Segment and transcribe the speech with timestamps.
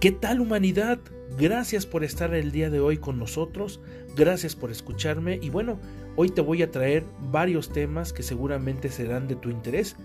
[0.00, 0.98] ¿Qué tal humanidad?
[1.38, 3.80] Gracias por estar el día de hoy con nosotros,
[4.14, 5.80] gracias por escucharme y bueno,
[6.16, 9.96] hoy te voy a traer varios temas que seguramente serán de tu interés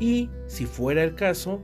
[0.00, 1.62] y si fuera el caso,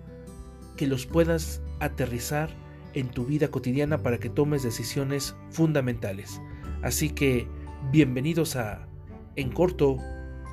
[0.77, 2.51] que los puedas aterrizar
[2.95, 6.41] en tu vida cotidiana para que tomes decisiones fundamentales.
[6.83, 7.49] Así que
[7.91, 8.87] bienvenidos a
[9.35, 9.97] En Corto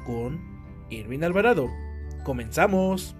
[0.08, 0.42] con
[0.90, 1.70] Irving Alvarado.
[2.24, 3.19] ¡Comenzamos!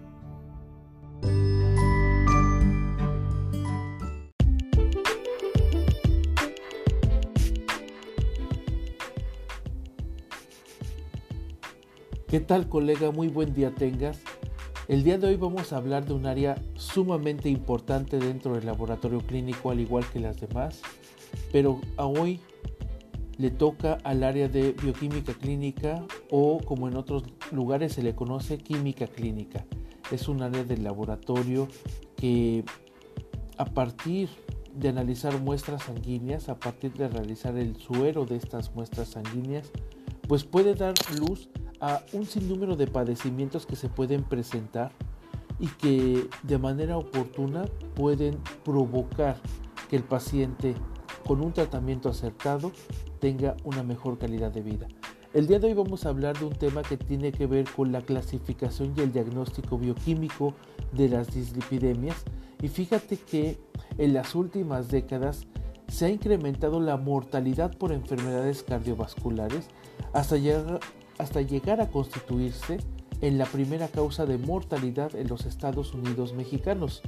[12.30, 13.10] ¿Qué tal colega?
[13.10, 14.20] Muy buen día tengas.
[14.88, 19.18] El día de hoy vamos a hablar de un área sumamente importante dentro del laboratorio
[19.22, 20.80] clínico al igual que las demás,
[21.52, 22.40] pero a hoy
[23.40, 28.60] le toca al área de bioquímica clínica o como en otros lugares se le conoce
[28.60, 29.66] química clínica.
[30.12, 31.68] Es un área del laboratorio
[32.16, 32.64] que
[33.58, 34.30] a partir
[34.76, 39.72] de analizar muestras sanguíneas, a partir de realizar el suero de estas muestras sanguíneas,
[40.30, 41.50] pues puede dar luz
[41.82, 44.92] a un sinnúmero de padecimientos que se pueden presentar
[45.60, 49.38] y que de manera oportuna pueden provocar
[49.90, 50.76] que el paciente
[51.26, 52.72] con un tratamiento acertado
[53.20, 54.88] tenga una mejor calidad de vida.
[55.34, 57.92] El día de hoy vamos a hablar de un tema que tiene que ver con
[57.92, 60.54] la clasificación y el diagnóstico bioquímico
[60.92, 62.18] de las dislipidemias
[62.62, 63.60] y fíjate que
[63.98, 65.48] en las últimas décadas
[65.88, 69.70] se ha incrementado la mortalidad por enfermedades cardiovasculares
[70.14, 70.80] hasta llegar,
[71.18, 72.80] hasta llegar a constituirse
[73.22, 77.02] en la primera causa de mortalidad en los Estados Unidos mexicanos.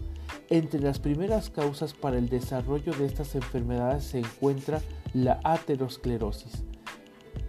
[0.50, 4.82] Entre las primeras causas para el desarrollo de estas enfermedades se encuentra
[5.14, 6.64] la aterosclerosis,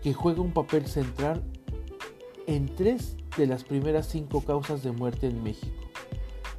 [0.03, 1.43] que juega un papel central
[2.47, 5.73] en tres de las primeras cinco causas de muerte en México.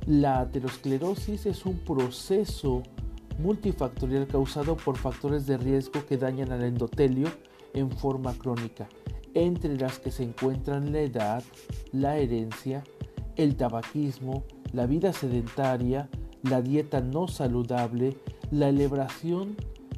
[0.06, 2.84] La aterosclerosis es un proceso
[3.40, 7.30] multifactorial causado por factores de riesgo que dañan al endotelio
[7.74, 8.88] en forma crónica
[9.34, 11.44] entre las que se encuentran la edad,
[11.92, 12.84] la herencia,
[13.36, 16.10] el tabaquismo, la vida sedentaria,
[16.44, 18.18] la dieta no saludable,
[18.52, 19.56] la elevación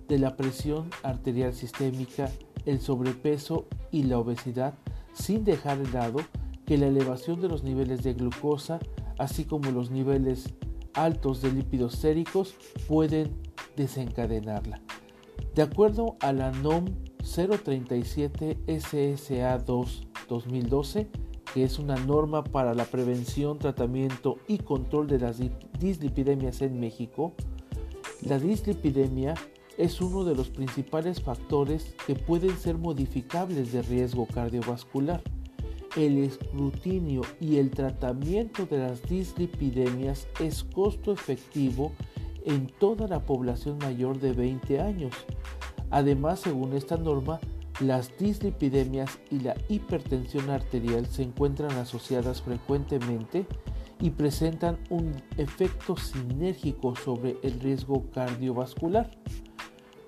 [0.07, 2.29] de la presión arterial sistémica,
[2.65, 4.75] el sobrepeso y la obesidad,
[5.13, 6.19] sin dejar de lado
[6.65, 8.79] que la elevación de los niveles de glucosa,
[9.17, 10.53] así como los niveles
[10.93, 12.55] altos de lípidos séricos,
[12.87, 13.35] pueden
[13.75, 14.81] desencadenarla.
[15.53, 16.85] De acuerdo a la NOM
[17.25, 21.07] 037 SSA 2 2012,
[21.53, 25.39] que es una norma para la prevención, tratamiento y control de las
[25.79, 27.33] dislipidemias en México,
[28.21, 29.33] la dislipidemia
[29.77, 35.21] es uno de los principales factores que pueden ser modificables de riesgo cardiovascular.
[35.97, 41.91] El escrutinio y el tratamiento de las dislipidemias es costo efectivo
[42.45, 45.13] en toda la población mayor de 20 años
[45.95, 47.39] Además, según esta norma,
[47.79, 53.45] las dislipidemias y la hipertensión arterial se encuentran asociadas frecuentemente
[54.01, 59.09] y presentan un efecto sinérgico sobre el riesgo cardiovascular.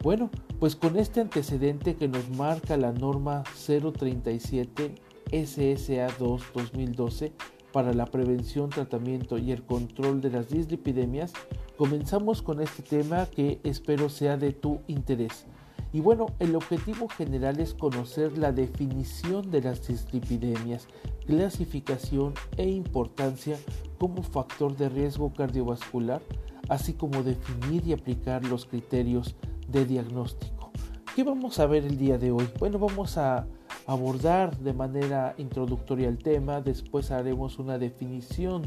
[0.04, 4.94] Bueno, pues con este antecedente que nos marca la norma 037
[5.32, 7.32] SSA 2 2012
[7.72, 11.32] para la prevención, tratamiento y el control de las dislipidemias,
[11.78, 15.46] comenzamos con este tema que espero sea de tu interés.
[15.94, 20.88] Y bueno, el objetivo general es conocer la definición de las dislipidemias,
[21.26, 23.58] clasificación e importancia
[23.98, 26.22] como factor de riesgo cardiovascular,
[26.70, 29.36] así como definir y aplicar los criterios
[29.68, 30.72] de diagnóstico.
[31.16, 32.48] ¿Qué vamos a ver el día de hoy?
[32.60, 33.48] Bueno, vamos a
[33.88, 38.64] abordar de manera introductoria el tema, después haremos una definición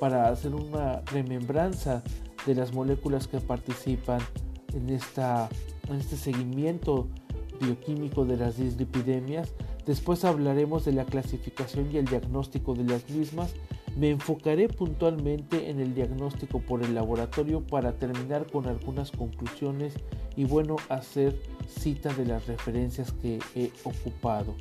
[0.00, 2.02] para hacer una remembranza
[2.44, 4.20] de las moléculas que participan
[4.76, 5.48] en esta
[5.88, 7.08] en este seguimiento
[7.60, 9.52] bioquímico de las dislipidemias.
[9.86, 13.54] Después hablaremos de la clasificación y el diagnóstico de las mismas.
[13.96, 19.94] Me enfocaré puntualmente en el diagnóstico por el laboratorio para terminar con algunas conclusiones
[20.36, 24.54] y bueno, hacer cita de las referencias que he ocupado.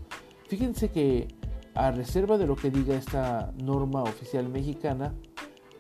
[0.47, 1.27] Fíjense que
[1.73, 5.13] a reserva de lo que diga esta norma oficial mexicana,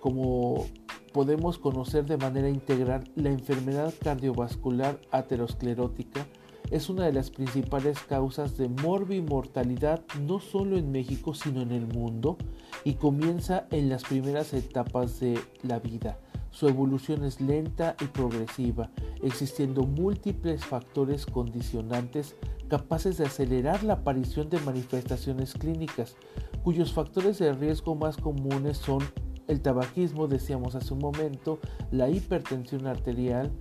[0.01, 0.67] como
[1.15, 6.27] podemos conocer de manera integral la enfermedad cardiovascular aterosclerótica
[6.71, 11.87] es una de las principales causas de morbimortalidad no solo en México sino en el
[11.87, 12.35] mundo
[12.83, 16.19] y comienza en las primeras etapas de la vida.
[16.51, 18.91] Su evolución es lenta y progresiva,
[19.23, 22.35] existiendo múltiples factores condicionantes
[22.67, 26.17] capaces de acelerar la aparición de manifestaciones clínicas,
[26.61, 29.01] cuyos factores de riesgo más comunes son
[29.47, 31.59] el tabaquismo, decíamos hace un momento,
[31.91, 33.51] la hipertensión arterial,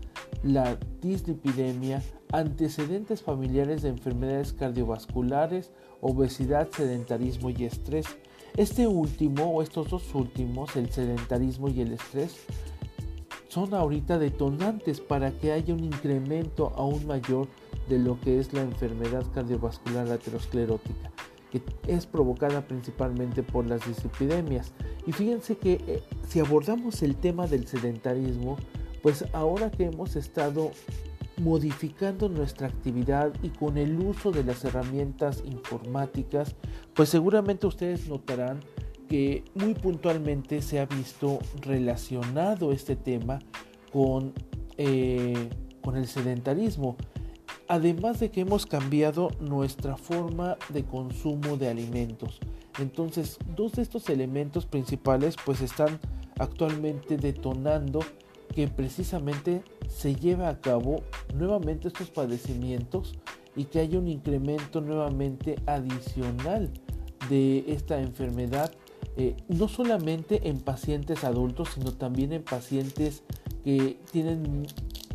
[0.43, 2.03] la dislipidemia,
[2.33, 8.07] antecedentes familiares de enfermedades cardiovasculares, obesidad, sedentarismo y estrés.
[8.57, 12.37] Este último o estos dos últimos, el sedentarismo y el estrés,
[13.49, 17.49] son ahorita detonantes para que haya un incremento aún mayor
[17.89, 21.13] de lo que es la enfermedad cardiovascular aterosclerótica,
[21.55, 21.63] que
[21.93, 24.73] es provocada principalmente por las dislipidemias.
[25.07, 28.57] Y fíjense que eh, si abordamos el tema del sedentarismo,
[29.03, 30.73] pues ahora que hemos estado
[31.37, 36.57] modificando nuestra actividad y con el uso de las herramientas informáticas,
[36.95, 38.61] pues seguramente ustedes notarán
[39.09, 43.39] que muy puntualmente se ha visto relacionado este tema
[43.93, 44.33] con,
[44.77, 45.51] eh,
[45.83, 46.97] con el sedentarismo.
[47.69, 52.39] Además de que hemos cambiado nuestra forma de consumo de alimentos.
[52.79, 55.99] Entonces, dos de estos elementos principales pues están
[56.39, 58.01] actualmente detonando
[58.55, 61.03] que precisamente se lleve a cabo
[61.35, 63.15] nuevamente estos padecimientos
[63.57, 66.71] y que haya un incremento nuevamente adicional
[67.29, 68.73] de esta enfermedad,
[69.17, 73.23] eh, no solamente en pacientes adultos, sino también en pacientes
[73.63, 74.67] que tienen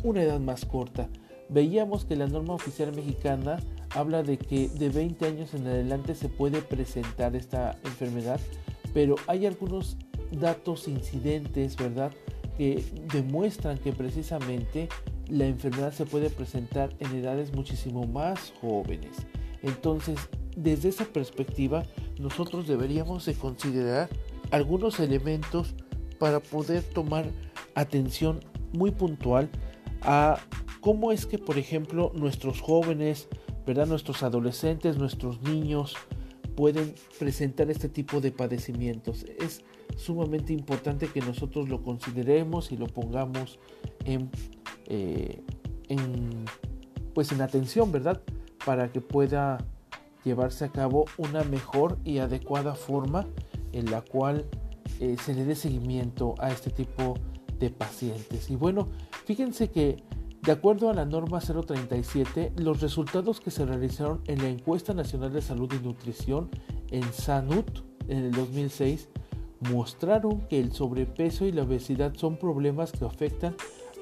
[0.02, 1.08] una edad más corta.
[1.50, 3.58] Veíamos que la norma oficial mexicana
[3.90, 8.40] habla de que de 20 años en adelante se puede presentar esta enfermedad,
[8.94, 9.96] pero hay algunos
[10.30, 12.12] datos incidentes, ¿verdad?
[12.60, 14.90] que demuestran que precisamente
[15.28, 19.16] la enfermedad se puede presentar en edades muchísimo más jóvenes.
[19.62, 20.18] Entonces,
[20.56, 21.84] desde esa perspectiva,
[22.18, 24.10] nosotros deberíamos de considerar
[24.50, 25.74] algunos elementos
[26.18, 27.24] para poder tomar
[27.74, 28.40] atención
[28.74, 29.48] muy puntual
[30.02, 30.38] a
[30.80, 33.28] cómo es que, por ejemplo, nuestros jóvenes,
[33.66, 33.86] ¿verdad?
[33.86, 35.96] nuestros adolescentes, nuestros niños
[36.56, 39.24] pueden presentar este tipo de padecimientos.
[39.38, 39.62] Es
[39.96, 43.58] sumamente importante que nosotros lo consideremos y lo pongamos
[44.04, 44.30] en,
[44.86, 45.42] eh,
[47.14, 48.20] pues en atención, ¿verdad?
[48.64, 49.58] Para que pueda
[50.24, 53.26] llevarse a cabo una mejor y adecuada forma
[53.72, 54.46] en la cual
[55.00, 57.14] eh, se le dé seguimiento a este tipo
[57.58, 58.50] de pacientes.
[58.50, 58.88] Y bueno,
[59.24, 60.02] fíjense que
[60.42, 65.32] de acuerdo a la norma 037, los resultados que se realizaron en la encuesta nacional
[65.32, 66.48] de salud y nutrición
[66.90, 69.08] en SANUT en el 2006
[69.70, 73.54] mostraron que el sobrepeso y la obesidad son problemas que afectan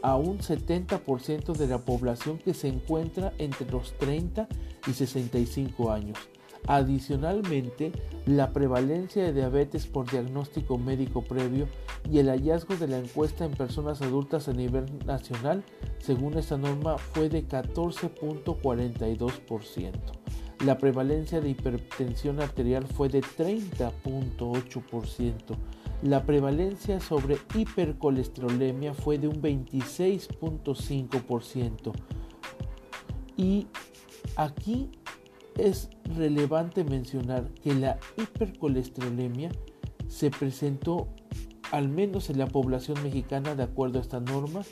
[0.02, 4.46] a un 70% de la población que se encuentra entre los 30
[4.86, 6.18] y 65 años.
[6.66, 7.92] Adicionalmente,
[8.26, 11.68] la prevalencia de diabetes por diagnóstico médico previo
[12.10, 15.62] y el hallazgo de la encuesta en personas adultas a nivel nacional,
[15.98, 19.92] según esta norma, fue de 14.42%.
[20.64, 25.56] La prevalencia de hipertensión arterial fue de 30.8%.
[26.02, 31.92] La prevalencia sobre hipercolesterolemia fue de un 26.5%.
[33.36, 33.68] Y
[34.36, 34.90] aquí
[35.58, 39.50] es relevante mencionar que la hipercolesterolemia
[40.08, 41.08] se presentó
[41.70, 44.62] al menos en la población mexicana de acuerdo a esta norma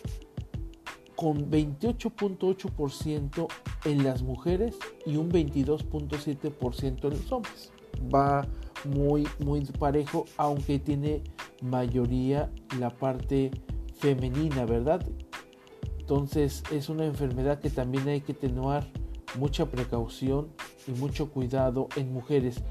[1.14, 3.48] con 28.8%
[3.84, 7.72] en las mujeres y un 22.7% en los hombres.
[8.14, 8.46] Va
[8.84, 11.22] muy, muy parejo, aunque tiene
[11.62, 13.50] mayoría la parte
[13.94, 15.06] femenina, ¿verdad?
[15.98, 18.86] Entonces es una enfermedad que también hay que tener
[19.38, 20.48] mucha precaución
[20.86, 22.62] y mucho cuidado en mujeres.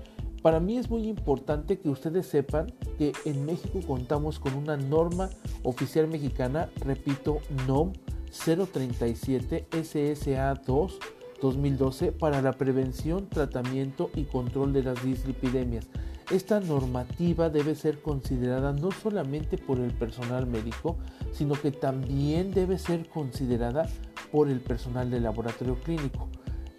[0.41, 5.29] Para mí es muy importante que ustedes sepan que en México contamos con una norma
[5.63, 7.93] oficial mexicana, repito, NOM
[8.31, 10.99] 037 SSA 2
[11.41, 15.87] 2012 para la prevención, tratamiento y control de las dislipidemias.
[16.31, 20.97] Esta normativa debe ser considerada no solamente por el personal médico,
[21.31, 23.87] sino que también debe ser considerada
[24.31, 26.29] por el personal del laboratorio clínico.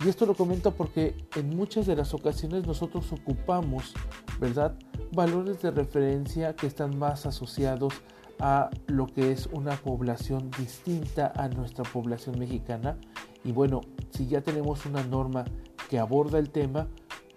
[0.04, 3.94] Y esto lo comento porque en muchas de las ocasiones nosotros ocupamos,
[4.38, 4.76] ¿verdad?
[5.12, 7.94] Valores de referencia que están más asociados
[8.38, 12.98] a lo que es una población distinta a nuestra población mexicana.
[13.44, 15.44] Y bueno, si ya tenemos una norma
[15.88, 16.88] que aborda el tema,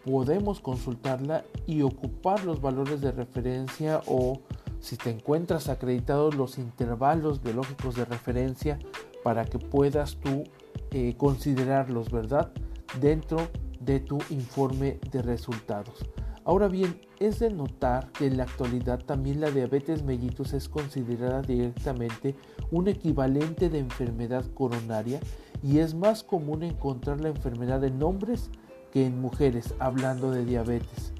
[0.04, 4.42] podemos consultarla y ocupar los valores de referencia o
[4.80, 8.80] si te encuentras acreditados los intervalos biológicos de referencia
[9.24, 10.44] para que puedas tú
[10.92, 12.52] eh, considerarlos, ¿verdad?
[13.00, 13.48] Dentro
[13.80, 16.06] de tu informe de resultados.
[16.46, 21.42] Ahora bien, es de notar que en la actualidad también la diabetes mellitus es considerada
[21.42, 22.36] directamente
[22.72, 25.20] un equivalente de enfermedad coronaria
[25.62, 28.50] y es más común encontrar la enfermedad en hombres
[28.92, 31.14] que en mujeres hablando de diabetes.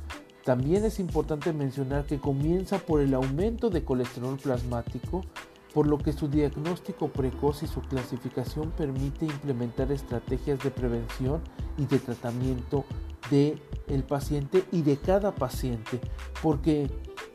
[0.46, 5.22] También es importante mencionar que comienza por el aumento de colesterol plasmático,
[5.74, 11.42] por lo que su diagnóstico precoz y su clasificación permite implementar estrategias de prevención
[11.78, 12.86] y de tratamiento
[13.30, 16.00] del el paciente y de cada paciente,
[16.42, 16.90] porque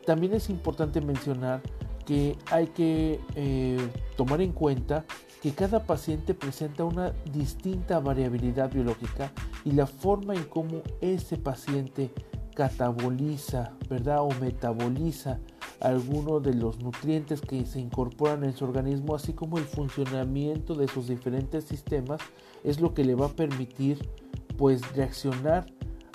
[0.05, 1.61] también es importante mencionar
[2.05, 5.05] que hay que eh, tomar en cuenta
[5.41, 9.31] que cada paciente presenta una distinta variabilidad biológica
[9.63, 12.11] y la forma en cómo ese paciente
[12.55, 14.21] cataboliza, ¿verdad?
[14.21, 15.39] O metaboliza
[15.79, 20.87] algunos de los nutrientes que se incorporan en su organismo, así como el funcionamiento de
[20.87, 22.21] sus diferentes sistemas,
[22.63, 24.09] es lo que le va a permitir
[24.57, 25.65] pues reaccionar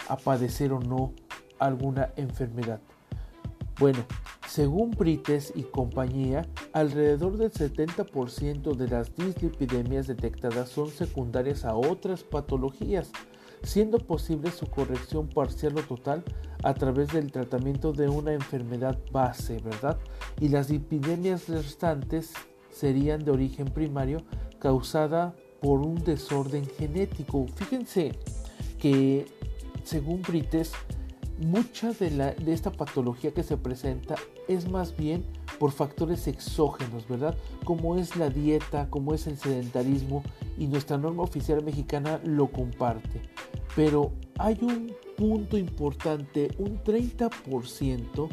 [0.09, 1.13] a padecer o no
[1.59, 2.81] alguna enfermedad.
[3.79, 4.05] Bueno,
[4.47, 12.25] según Brites y compañía, alrededor del 70% de las dislipidemias detectadas son secundarias a otras
[12.25, 13.13] patologías,
[13.63, 16.25] siendo posible su corrección parcial o total
[16.63, 19.99] a través del tratamiento de una enfermedad base, ¿verdad?
[20.41, 22.33] Y las epidemias restantes
[22.71, 24.23] serían de origen primario
[24.59, 27.47] causada por un desorden genético.
[27.57, 28.13] Fíjense
[28.79, 29.27] que
[29.85, 30.73] según Brites,
[31.41, 34.15] mucha de, la, de esta patología que se presenta
[34.49, 35.25] es más bien
[35.59, 37.37] por factores exógenos, ¿verdad?
[37.65, 40.23] Como es la dieta, como es el sedentarismo
[40.59, 43.23] y nuestra norma oficial mexicana lo comparte.
[43.75, 48.29] Pero hay un punto importante, un 30%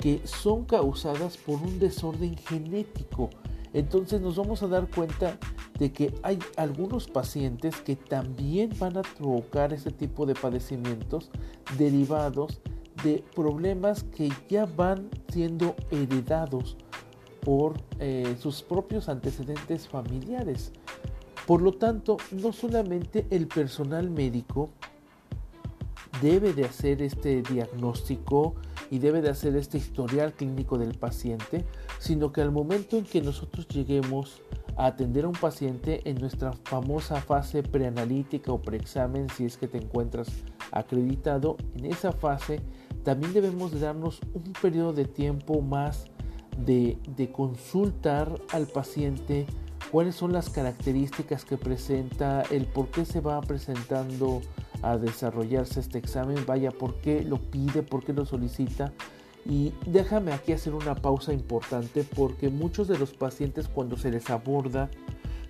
[0.00, 3.30] que son causadas por un desorden genético.
[3.72, 5.38] Entonces nos vamos a dar cuenta
[5.78, 11.30] de que hay algunos pacientes que también van a provocar ese tipo de padecimientos
[11.78, 12.60] derivados
[13.02, 16.76] de problemas que ya van siendo heredados
[17.40, 20.72] por eh, sus propios antecedentes familiares.
[21.46, 24.70] Por lo tanto, no solamente el personal médico
[26.20, 28.54] debe de hacer este diagnóstico
[28.90, 31.64] y debe de hacer este historial clínico del paciente,
[31.98, 34.42] sino que al momento en que nosotros lleguemos
[34.76, 39.68] a atender a un paciente en nuestra famosa fase preanalítica o preexamen, si es que
[39.68, 40.28] te encuentras
[40.72, 42.60] acreditado, en esa fase
[43.04, 46.06] también debemos de darnos un periodo de tiempo más
[46.58, 49.46] de, de consultar al paciente
[49.90, 54.42] cuáles son las características que presenta, el por qué se va presentando
[54.82, 58.92] a desarrollarse este examen, vaya, por qué lo pide, por qué lo solicita.
[59.46, 64.28] Y déjame aquí hacer una pausa importante porque muchos de los pacientes cuando se les
[64.28, 64.90] aborda,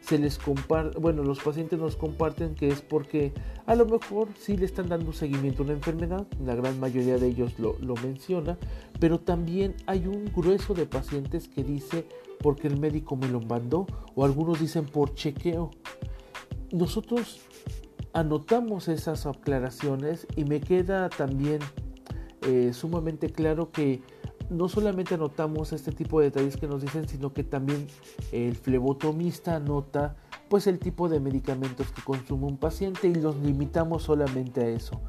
[0.00, 3.32] se les comparte, bueno, los pacientes nos comparten que es porque
[3.66, 7.28] a lo mejor sí le están dando seguimiento a una enfermedad, la gran mayoría de
[7.28, 8.58] ellos lo, lo menciona,
[8.98, 12.06] pero también hay un grueso de pacientes que dice
[12.40, 15.70] porque el médico me lo mandó o algunos dicen por chequeo.
[16.72, 17.40] Nosotros
[18.12, 21.60] anotamos esas aclaraciones y me queda también
[22.42, 24.02] eh, sumamente claro que
[24.50, 27.86] no solamente anotamos este tipo de detalles que nos dicen, sino que también
[28.32, 30.16] el flebotomista anota
[30.48, 35.00] pues el tipo de medicamentos que consume un paciente y los limitamos solamente a eso.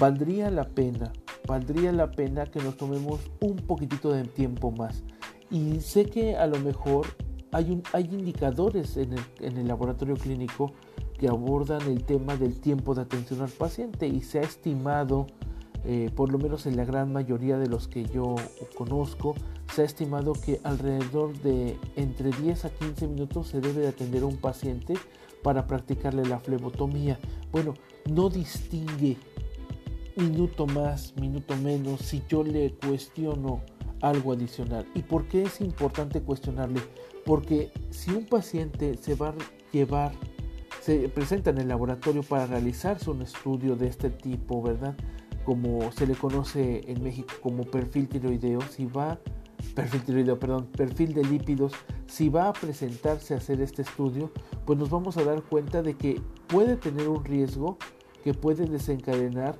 [0.00, 1.12] Valdría la pena,
[1.46, 5.02] valdría la pena que nos tomemos un poquitito de tiempo más.
[5.50, 7.06] Y sé que a lo mejor
[7.52, 10.72] hay, hay indicadores en el, en el laboratorio clínico
[11.18, 15.26] que abordan el tema del tiempo de atención al paciente y se ha estimado,
[15.84, 18.36] eh, por lo menos en la gran mayoría de los que yo
[18.76, 19.34] conozco,
[19.74, 24.22] se ha estimado que alrededor de entre 10 a 15 minutos se debe de atender
[24.22, 24.94] a un paciente
[25.42, 27.18] para practicarle la flebotomía.
[27.52, 27.74] Bueno,
[28.10, 29.16] no distingue
[30.16, 33.60] minuto más, minuto menos si yo le cuestiono
[34.00, 34.86] algo adicional.
[34.94, 36.80] ¿Y por qué es importante cuestionarle?
[37.24, 39.34] Porque si un paciente se va a
[39.72, 40.12] llevar
[40.80, 44.94] se presenta en el laboratorio para realizarse un estudio de este tipo, ¿verdad?
[45.44, 49.18] Como se le conoce en México como perfil tiroideo, si va,
[49.74, 51.72] perfil tiroideo, perdón, perfil de lípidos,
[52.06, 54.32] si va a presentarse a hacer este estudio,
[54.64, 57.78] pues nos vamos a dar cuenta de que puede tener un riesgo
[58.22, 59.58] que puede desencadenar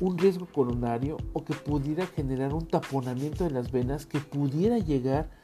[0.00, 5.30] un riesgo coronario o que pudiera generar un taponamiento de las venas que pudiera llegar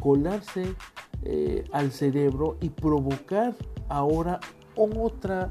[0.00, 0.74] colarse
[1.22, 3.54] eh, al cerebro y provocar
[3.88, 4.40] ahora
[4.76, 5.50] otra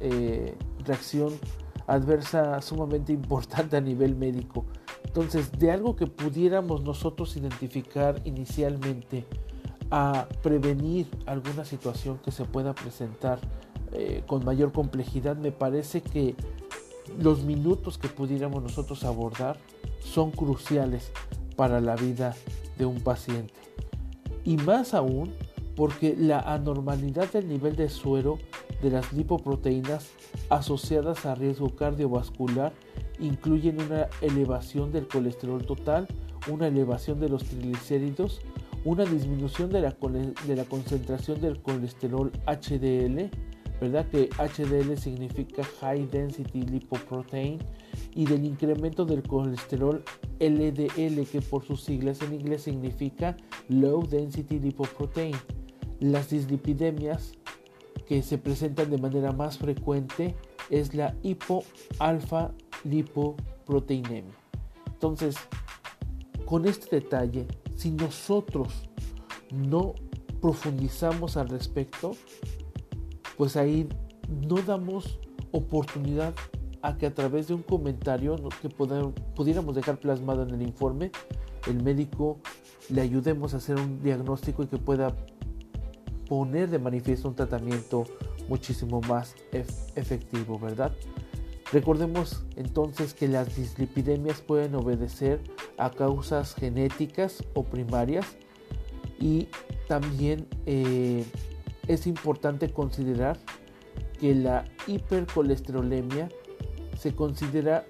[0.00, 1.32] eh, reacción
[1.86, 4.64] adversa sumamente importante a nivel médico.
[5.04, 9.26] Entonces, de algo que pudiéramos nosotros identificar inicialmente
[9.90, 13.38] a prevenir alguna situación que se pueda presentar
[13.92, 16.34] eh, con mayor complejidad, me parece que
[17.18, 19.58] los minutos que pudiéramos nosotros abordar
[20.00, 21.12] son cruciales
[21.56, 22.34] para la vida
[22.78, 23.54] de un paciente.
[24.44, 25.32] Y más aún
[25.76, 28.38] porque la anormalidad del nivel de suero
[28.82, 30.10] de las lipoproteínas
[30.50, 32.72] asociadas a riesgo cardiovascular
[33.18, 36.08] incluyen una elevación del colesterol total,
[36.50, 38.40] una elevación de los triglicéridos,
[38.84, 39.96] una disminución de la,
[40.46, 43.30] de la concentración del colesterol HDL,
[43.80, 44.06] ¿verdad?
[44.08, 47.58] Que HDL significa High Density Lipoprotein
[48.14, 50.02] y del incremento del colesterol
[50.40, 53.36] LDL, que por sus siglas en inglés significa
[53.68, 55.36] Low Density Lipoprotein.
[56.00, 57.32] Las dislipidemias
[58.06, 60.34] que se presentan de manera más frecuente
[60.70, 62.52] es la hipoalfa
[62.84, 64.34] lipoproteinemia.
[64.86, 65.36] Entonces,
[66.44, 67.46] con este detalle,
[67.76, 68.88] si nosotros
[69.50, 69.94] no
[70.40, 72.12] profundizamos al respecto,
[73.36, 73.88] pues ahí
[74.28, 75.18] no damos
[75.52, 76.34] oportunidad
[76.82, 81.10] a que a través de un comentario que pudiéramos dejar plasmado en el informe,
[81.68, 82.38] el médico
[82.88, 85.14] le ayudemos a hacer un diagnóstico y que pueda
[86.28, 88.04] poner de manifiesto un tratamiento
[88.48, 89.36] muchísimo más
[89.94, 90.92] efectivo, ¿verdad?
[91.72, 95.40] Recordemos entonces que las dislipidemias pueden obedecer
[95.78, 98.26] a causas genéticas o primarias
[99.18, 99.48] y
[99.88, 101.24] también eh,
[101.86, 103.38] es importante considerar
[104.20, 106.28] que la hipercolesterolemia
[107.02, 107.84] se considera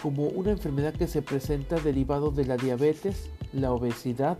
[0.00, 4.38] como una enfermedad que se presenta derivado de la diabetes, la obesidad,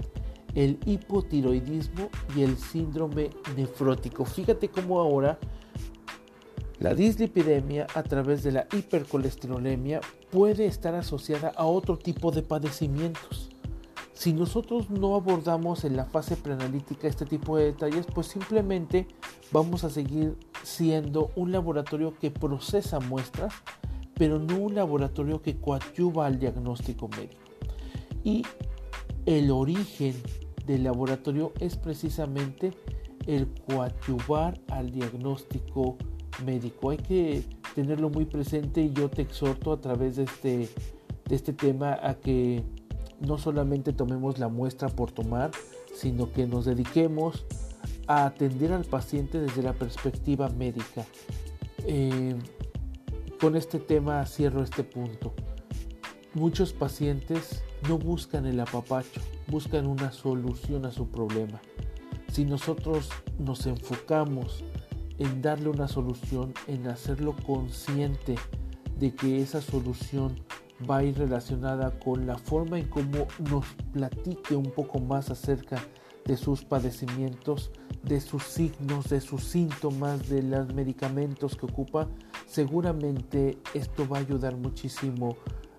[0.55, 4.25] el hipotiroidismo y el síndrome nefrótico.
[4.25, 5.39] Fíjate cómo ahora
[6.79, 10.01] la dislipidemia a través de la hipercolesterolemia
[10.31, 13.51] puede estar asociada a otro tipo de padecimientos.
[14.15, 19.07] Si nosotros no abordamos en la fase preanalítica este tipo de detalles, pues simplemente
[19.53, 23.55] vamos a seguir siendo un laboratorio que procesa muestras,
[24.15, 27.41] pero no un laboratorio que coadyuva al diagnóstico médico.
[28.23, 28.43] Y
[29.27, 30.15] el origen
[30.67, 32.73] del laboratorio es precisamente
[33.27, 35.97] el coadyuvar al diagnóstico
[36.45, 36.91] médico.
[36.91, 37.45] Hay que
[37.75, 40.69] tenerlo muy presente y yo te exhorto a través de este,
[41.29, 42.63] de este tema a que
[43.21, 45.51] no solamente tomemos la muestra por tomar,
[45.95, 47.47] sino que nos dediquemos
[48.07, 51.05] a atender al paciente desde la perspectiva médica.
[51.87, 52.37] Eh,
[53.41, 55.35] con este tema cierro este punto.
[56.35, 61.61] Muchos pacientes no buscan el apapacho, buscan una solución a su problema.
[62.33, 64.65] Si nosotros nos enfocamos
[65.19, 68.35] en darle una solución, en hacerlo consciente
[68.99, 70.41] de que esa solución
[70.89, 75.77] va a ir relacionada con la forma en cómo nos platique un poco más acerca
[75.77, 76.04] de
[76.37, 77.71] sus padecimientos,
[78.03, 82.09] de sus signos, de sus síntomas, de los medicamentos que ocupa,
[82.47, 85.37] seguramente esto va a ayudar muchísimo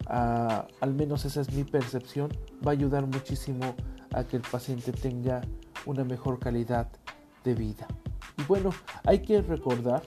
[0.08, 2.29] a, al menos esa es mi percepción,
[2.65, 3.75] va a ayudar muchísimo
[4.13, 5.41] a que el paciente tenga
[5.86, 6.89] una mejor calidad
[7.43, 7.88] de vida.
[8.38, 8.69] Y bueno,
[9.03, 10.03] hay que recordar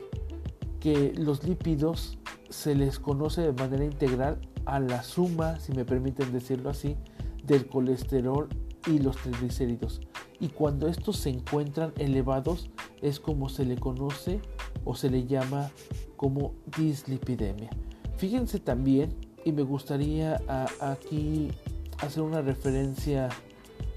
[0.81, 6.33] que los lípidos se les conoce de manera integral a la suma, si me permiten
[6.33, 6.97] decirlo así,
[7.45, 8.49] del colesterol
[8.87, 10.01] y los triglicéridos.
[10.41, 12.71] Y cuando estos se encuentran elevados
[13.03, 14.41] es como se le conoce
[14.85, 15.71] o se le llama
[16.17, 17.71] como dislipidemia.
[18.17, 19.15] Fíjense también,
[19.45, 20.41] y me gustaría
[20.81, 21.51] aquí
[21.99, 23.29] hacer una referencia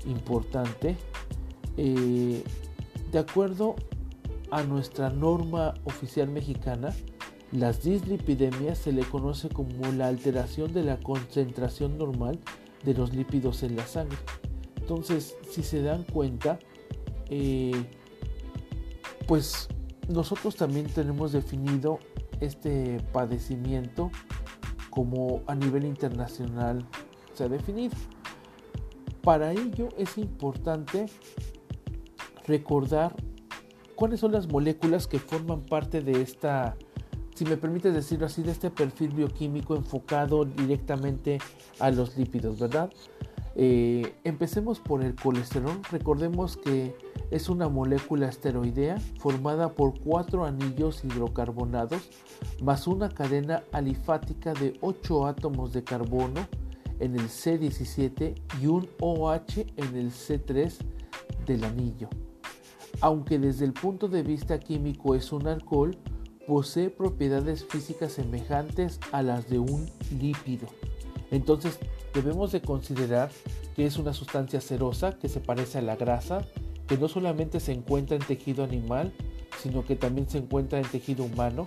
[0.06, 0.96] importante,
[1.78, 2.44] eh,
[3.12, 3.76] de acuerdo
[4.52, 6.94] a nuestra norma oficial mexicana,
[7.52, 12.40] las dislipidemias se le conoce como la alteración de la concentración normal
[12.84, 14.18] de los lípidos en la sangre.
[14.92, 16.60] Entonces, si se dan cuenta,
[17.30, 17.86] eh,
[19.26, 19.70] pues
[20.10, 22.00] nosotros también tenemos definido
[22.42, 24.12] este padecimiento
[24.90, 26.86] como a nivel internacional
[27.34, 27.96] se ha definido.
[29.24, 31.06] Para ello es importante
[32.46, 33.16] recordar
[33.96, 36.76] cuáles son las moléculas que forman parte de esta
[37.34, 41.40] si me permites decirlo así, de este perfil bioquímico enfocado directamente
[41.80, 42.92] a los lípidos, ¿verdad?
[43.56, 45.82] Eh, empecemos por el colesterol.
[45.92, 46.96] Recordemos que
[47.32, 52.10] es una molécula esteroidea formada por cuatro anillos hidrocarbonados
[52.62, 56.48] más una cadena alifática de 8 átomos de carbono
[57.00, 60.78] en el C17 y un OH en el C3
[61.46, 62.10] del anillo.
[63.00, 65.98] Aunque desde el punto de vista químico es un alcohol,
[66.48, 70.68] posee propiedades físicas semejantes a las de un lípido.
[71.32, 71.80] Entonces
[72.14, 73.32] debemos de considerar
[73.76, 76.46] que es una sustancia cerosa que se parece a la grasa,
[76.88, 79.14] que no solamente se encuentra en tejido animal,
[79.62, 81.66] sino que también se encuentra en tejido humano.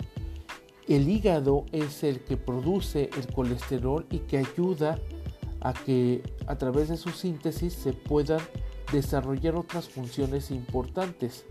[0.87, 4.99] El hígado es el que produce el colesterol y que ayuda
[5.61, 8.41] a que a través de su síntesis se puedan
[8.91, 11.45] desarrollar otras funciones importantes.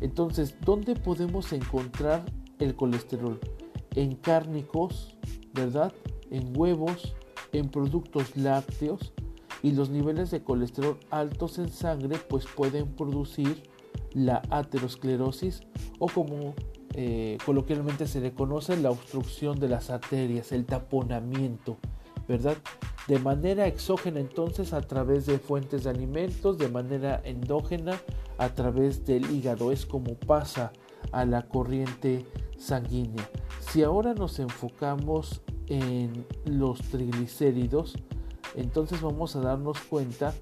[0.00, 2.24] Entonces, ¿dónde podemos encontrar
[2.58, 3.38] el colesterol
[3.94, 5.14] en cárnicos,
[5.52, 5.92] ¿verdad?
[6.32, 7.14] en huevos,
[7.52, 9.12] en productos lácteos
[9.62, 13.62] y los niveles de colesterol altos en sangre pues pueden producir
[14.12, 15.62] la aterosclerosis
[15.98, 16.54] o como
[16.94, 21.78] eh, coloquialmente se le conoce la obstrucción de las arterias, el taponamiento,
[22.28, 22.56] ¿verdad?
[23.08, 27.98] De manera exógena entonces a través de fuentes de alimentos, de manera endógena
[28.38, 30.72] a través del hígado, es como pasa
[31.12, 32.26] a la corriente
[32.58, 33.28] sanguínea.
[33.60, 37.94] Si ahora nos enfocamos en los triglicéridos,
[38.56, 40.34] entonces vamos a darnos cuenta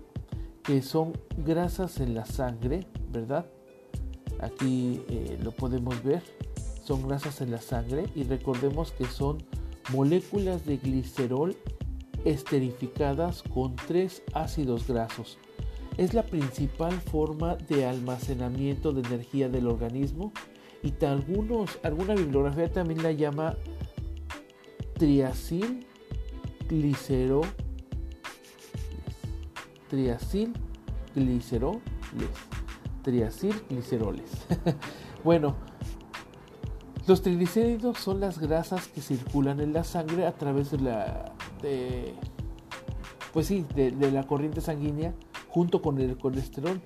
[0.63, 3.47] que son grasas en la sangre, ¿verdad?
[4.41, 6.23] Aquí eh, lo podemos ver,
[6.85, 9.39] son grasas en la sangre y recordemos que son
[9.93, 11.57] moléculas de glicerol
[12.25, 15.39] esterificadas con tres ácidos grasos.
[15.97, 20.33] Es la principal forma de almacenamiento de energía del organismo
[20.83, 23.57] y algunos, alguna bibliografía también la llama
[25.01, 25.87] triacil
[26.69, 27.51] gliceroles.
[29.89, 30.53] Triacil
[31.15, 31.81] gliceroles.
[33.03, 34.31] Triacil gliceroles.
[35.25, 35.57] bueno,
[37.07, 41.33] los triglicéridos son las grasas que circulan en la sangre a través de la
[41.63, 42.15] de,
[43.33, 45.15] pues sí, de la corriente sanguínea
[45.49, 46.79] junto con el colesterol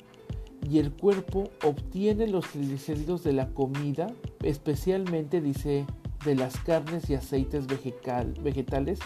[0.70, 4.06] y el cuerpo obtiene los triglicéridos de la comida,
[4.40, 5.84] especialmente dice
[6.24, 8.98] de las carnes y aceites vegetales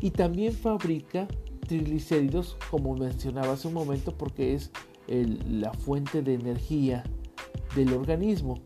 [0.00, 1.28] y también fabrica
[1.66, 4.70] triglicéridos como mencionaba hace un momento porque es
[5.06, 7.04] la fuente de energía
[7.74, 8.60] del organismo.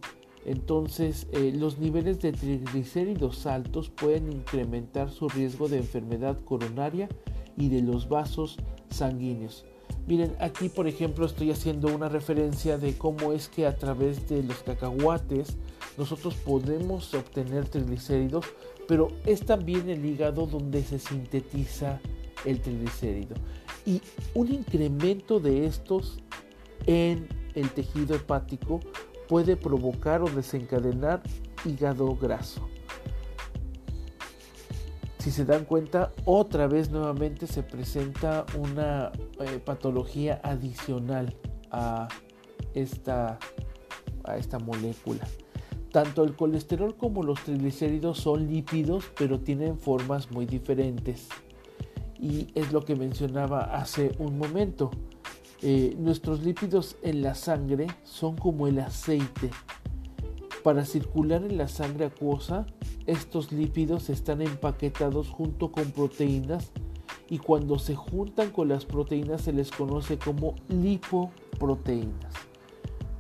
[0.45, 7.09] Entonces eh, los niveles de triglicéridos altos pueden incrementar su riesgo de enfermedad coronaria
[7.57, 8.57] y de los vasos
[8.91, 9.65] sanguíneos.
[10.07, 14.45] Miren, aquí por ejemplo estoy haciendo una referencia de cómo es que a través de
[14.45, 15.57] los cacahuates
[15.99, 18.45] nosotros podemos obtener triglicéridos,
[18.87, 22.01] pero es también el hígado donde se sintetiza
[22.45, 23.35] el triglicérido.
[23.85, 24.01] Y
[24.35, 26.19] un incremento de estos
[26.87, 28.81] en el tejido hepático
[29.29, 31.23] puede provocar o desencadenar
[31.65, 32.69] hígado graso
[35.27, 41.37] si se dan cuenta, otra vez nuevamente se presenta una eh, patología adicional
[41.73, 42.07] a
[42.75, 43.37] esta,
[44.23, 45.27] a esta molécula.
[45.97, 51.27] Tanto el colesterol como los triglicéridos son lípidos, pero tienen formas muy diferentes.
[52.21, 54.91] Y es lo que mencionaba hace un momento.
[55.63, 59.49] Eh, nuestros lípidos en la sangre son como el aceite.
[60.63, 62.67] Para circular en la sangre acuosa
[63.07, 66.73] estos lípidos están empaquetados junto con proteínas
[67.31, 72.35] y cuando se juntan con las proteínas se les conoce como lipoproteínas.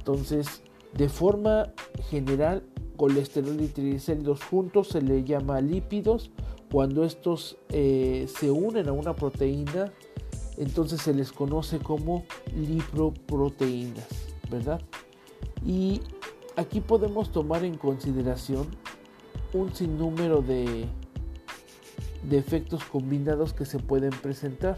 [0.00, 0.60] Entonces,
[0.94, 1.72] de forma
[2.10, 2.62] general,
[2.96, 6.30] colesterol y triglicéridos juntos se le llama lípidos.
[6.70, 9.92] Cuando estos eh, se unen a una proteína,
[10.56, 12.24] entonces se les conoce como
[12.56, 14.08] lipoproteínas,
[14.50, 14.80] ¿verdad?
[15.64, 16.00] Y
[16.56, 18.66] aquí podemos tomar en consideración
[19.52, 20.86] un sinnúmero de,
[22.28, 24.76] de efectos combinados que se pueden presentar.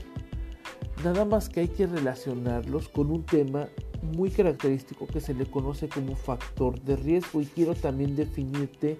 [1.04, 3.68] Nada más que hay que relacionarlos con un tema
[4.02, 8.98] muy característico que se le conoce como factor de riesgo y quiero también definirte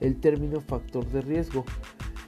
[0.00, 1.64] el término factor de riesgo.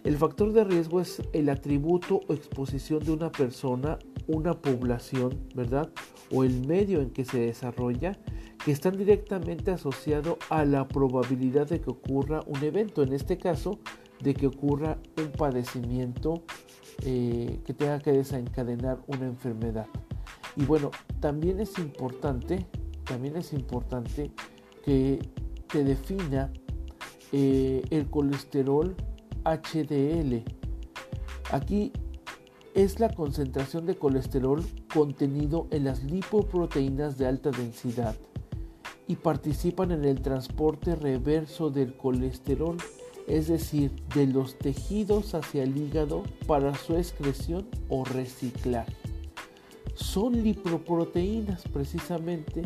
[0.05, 5.91] El factor de riesgo es el atributo o exposición de una persona, una población, ¿verdad?
[6.33, 8.19] O el medio en que se desarrolla
[8.65, 13.79] que están directamente asociados a la probabilidad de que ocurra un evento, en este caso
[14.21, 16.45] de que ocurra un padecimiento
[17.05, 19.87] eh, que tenga que desencadenar una enfermedad.
[20.57, 22.67] Y bueno, también es importante,
[23.05, 24.31] también es importante
[24.85, 25.19] que
[25.69, 26.53] te defina
[27.33, 28.95] eh, el colesterol
[29.45, 30.43] HDL.
[31.53, 31.93] Aquí
[32.75, 38.17] es la concentración de colesterol contenido en las lipoproteínas de alta densidad
[39.07, 42.77] y participan en el transporte reverso del colesterol,
[43.27, 48.95] es decir, de los tejidos hacia el hígado para su excreción o reciclaje.
[49.95, 52.63] Son lipoproteínas precisamente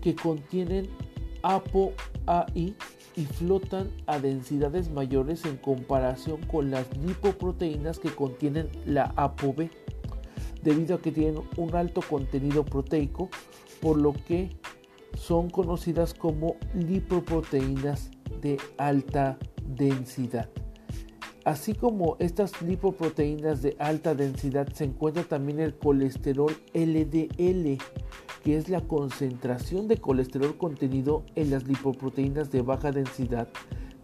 [0.00, 0.88] que contienen
[1.42, 2.74] ApoAI
[3.16, 9.70] y flotan a densidades mayores en comparación con las lipoproteínas que contienen la ApoB,
[10.62, 13.28] debido a que tienen un alto contenido proteico,
[13.80, 14.50] por lo que
[15.16, 18.10] son conocidas como lipoproteínas
[18.40, 20.48] de alta densidad.
[21.48, 27.78] Así como estas lipoproteínas de alta densidad se encuentra también el colesterol LDL,
[28.44, 33.48] que es la concentración de colesterol contenido en las lipoproteínas de baja densidad.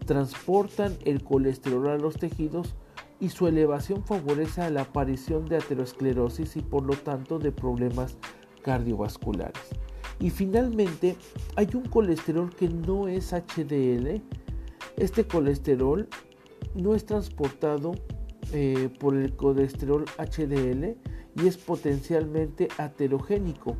[0.07, 2.73] Transportan el colesterol a los tejidos
[3.19, 8.17] y su elevación favorece la aparición de aterosclerosis y por lo tanto de problemas
[8.63, 9.69] cardiovasculares.
[10.19, 11.15] Y finalmente
[11.55, 14.23] hay un colesterol que no es HDL.
[14.97, 16.09] Este colesterol
[16.75, 17.93] no es transportado
[18.53, 20.95] eh, por el colesterol HDL
[21.41, 23.75] y es potencialmente aterogénico.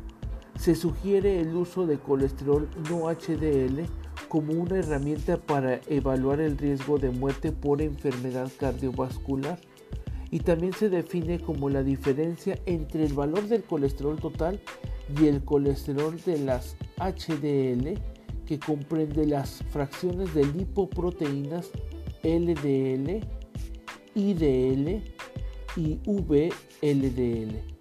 [0.58, 3.82] Se sugiere el uso de colesterol no HDL
[4.28, 9.58] como una herramienta para evaluar el riesgo de muerte por enfermedad cardiovascular
[10.30, 14.60] y también se define como la diferencia entre el valor del colesterol total
[15.20, 18.00] y el colesterol de las HDL
[18.44, 21.70] que comprende las fracciones de lipoproteínas
[22.26, 23.24] LDL,
[24.14, 25.02] IDL
[25.76, 27.76] y VLDL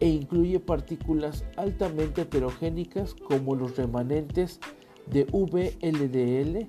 [0.00, 4.60] e incluye partículas altamente heterogénicas como los remanentes
[5.06, 6.68] de VLDL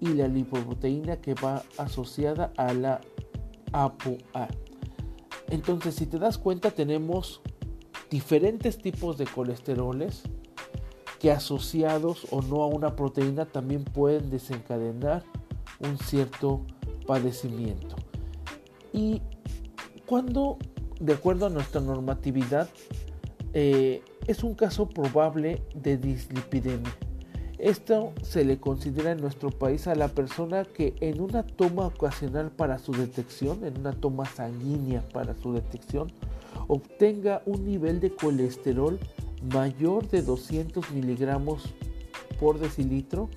[0.00, 3.00] y la lipoproteína que va asociada a la
[3.72, 4.48] ApoA.
[5.50, 7.42] Entonces, si te das cuenta, tenemos
[8.10, 10.22] diferentes tipos de colesteroles
[11.18, 15.22] que asociados o no a una proteína también pueden desencadenar
[15.80, 16.62] un cierto
[17.06, 17.96] padecimiento.
[18.92, 19.22] Y
[20.06, 20.58] cuando,
[20.98, 22.68] de acuerdo a nuestra normatividad,
[23.52, 26.94] eh, es un caso probable de dislipidemia.
[27.58, 32.50] Esto se le considera en nuestro país a la persona que en una toma ocasional
[32.50, 36.10] para su detección, en una toma sanguínea para su detección,
[36.68, 38.98] obtenga un nivel de colesterol
[39.52, 41.64] mayor de 200 miligramos
[42.38, 43.28] por decilitro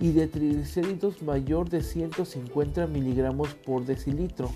[0.00, 4.50] y de triglicéridos mayor de 150 miligramos por decilitro.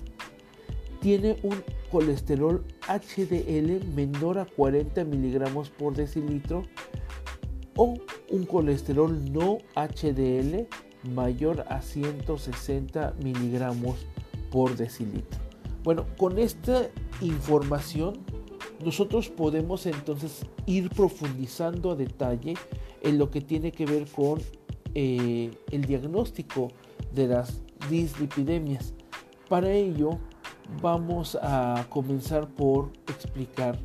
[1.01, 6.65] Tiene un colesterol HDL menor a 40 miligramos por decilitro
[7.77, 7.95] o
[8.31, 10.67] un colesterol no HDL
[11.15, 14.07] mayor a 160 miligramos
[14.51, 15.41] por decilitro.
[15.83, 16.91] Bueno, con esta
[17.23, 18.19] información
[18.85, 22.55] nosotros podemos entonces ir profundizando a detalle
[23.03, 24.41] en lo que tiene que ver con
[24.95, 26.69] eh, el diagnóstico
[27.13, 28.95] de las dislipidemias.
[29.49, 30.19] Para ello
[30.83, 33.79] vamos a comenzar por explicar,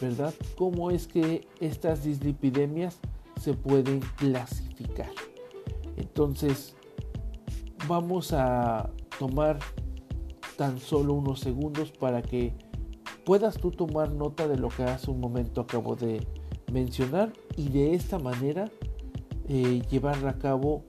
[0.00, 0.34] ¿verdad?
[0.56, 3.00] Cómo es que estas dislipidemias
[3.40, 5.10] se pueden clasificar.
[5.96, 6.76] Entonces,
[7.88, 9.58] vamos a tomar
[10.56, 12.54] tan solo unos segundos para que
[13.24, 16.26] puedas tú tomar nota de lo que hace un momento acabo de
[16.70, 18.70] mencionar y de esta manera
[19.52, 20.82] eh, llevar a cabo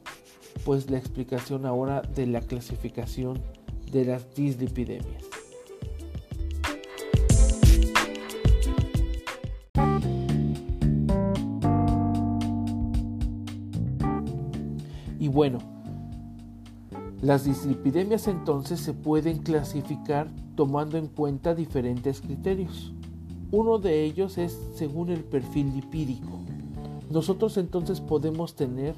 [0.63, 3.41] pues la explicación ahora de la clasificación
[3.91, 5.33] de las dislipidemias.
[15.33, 15.57] bueno,
[17.21, 22.93] las dislipidemias entonces se pueden clasificar tomando en cuenta diferentes criterios.
[23.51, 26.39] Uno de ellos es según el perfil lipídico.
[27.13, 28.95] Nosotros entonces podemos tener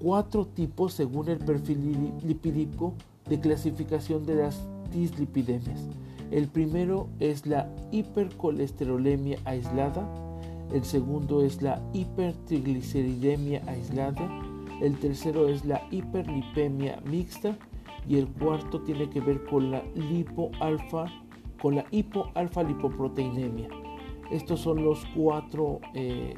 [0.00, 2.94] cuatro tipos según el perfil lipídico
[3.28, 5.88] de clasificación de las dislipidemias.
[6.32, 10.04] El primero es la hipercolesterolemia aislada,
[10.72, 14.28] el segundo es la hipertrigliceridemia aislada,
[14.82, 17.56] el tercero es la hiperlipemia mixta
[18.08, 21.06] y el cuarto tiene que ver con la lipoalfa,
[21.62, 23.68] con la hipoalfa lipoproteinemia.
[24.32, 26.34] Estos son los cuatro, eh,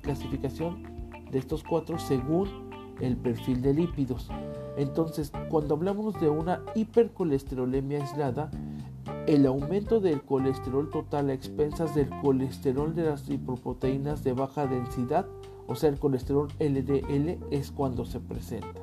[0.00, 0.82] clasificación
[1.30, 2.48] de estos cuatro según
[3.00, 4.28] el perfil de lípidos.
[4.76, 8.50] Entonces, cuando hablamos de una hipercolesterolemia aislada,
[9.26, 15.26] el aumento del colesterol total a expensas del colesterol de las lipoproteínas de baja densidad
[15.70, 18.82] o sea, el colesterol LDL es cuando se presenta.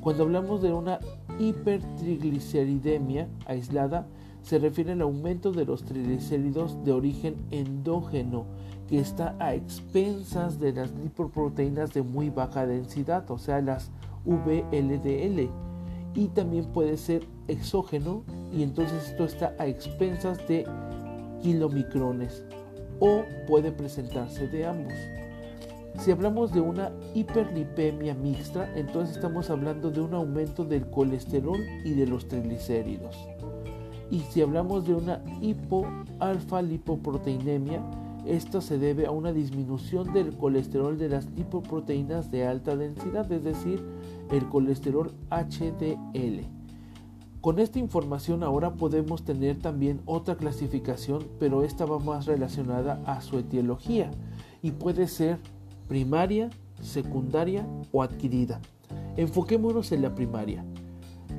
[0.00, 0.98] Cuando hablamos de una
[1.38, 4.06] hipertrigliceridemia aislada,
[4.40, 8.46] se refiere al aumento de los triglicéridos de origen endógeno
[8.88, 13.90] que está a expensas de las lipoproteínas de muy baja densidad, o sea, las
[14.24, 15.50] VLDL.
[16.14, 20.64] Y también puede ser exógeno y entonces esto está a expensas de
[21.42, 22.44] kilomicrones
[23.00, 24.94] o puede presentarse de ambos.
[25.98, 31.94] Si hablamos de una hiperlipemia mixta, entonces estamos hablando de un aumento del colesterol y
[31.94, 33.16] de los triglicéridos.
[34.10, 37.80] Y si hablamos de una hipoalfa lipoproteinemia,
[38.26, 43.44] esto se debe a una disminución del colesterol de las lipoproteínas de alta densidad, es
[43.44, 43.84] decir,
[44.30, 46.46] el colesterol HDL.
[47.40, 53.20] Con esta información ahora podemos tener también otra clasificación, pero esta va más relacionada a
[53.20, 54.10] su etiología
[54.62, 55.38] y puede ser
[55.86, 56.48] primaria,
[56.80, 58.60] secundaria o adquirida.
[59.18, 60.64] Enfoquémonos en la primaria.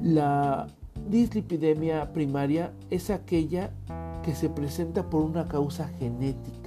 [0.04, 0.68] La
[1.10, 3.72] dislipidemia primaria es aquella
[4.22, 6.65] que se presenta por una causa genética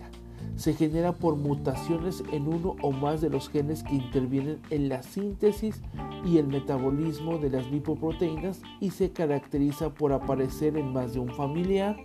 [0.58, 5.04] se genera por mutaciones en uno o más de los genes que intervienen en la
[5.04, 5.80] síntesis
[6.26, 11.32] y el metabolismo de las lipoproteínas y se caracteriza por aparecer en más de un
[11.32, 11.96] familiar,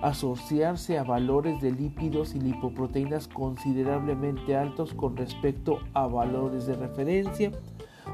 [0.00, 7.52] asociarse a valores de lípidos y lipoproteínas considerablemente altos con respecto a valores de referencia,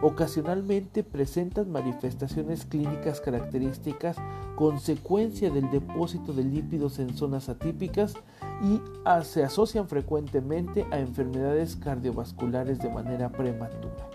[0.02, 4.16] Ocasionalmente presentan manifestaciones clínicas características
[4.54, 8.14] consecuencia del depósito de lípidos en zonas atípicas
[8.62, 8.80] y
[9.24, 14.08] se asocian frecuentemente a enfermedades cardiovasculares de manera prematura.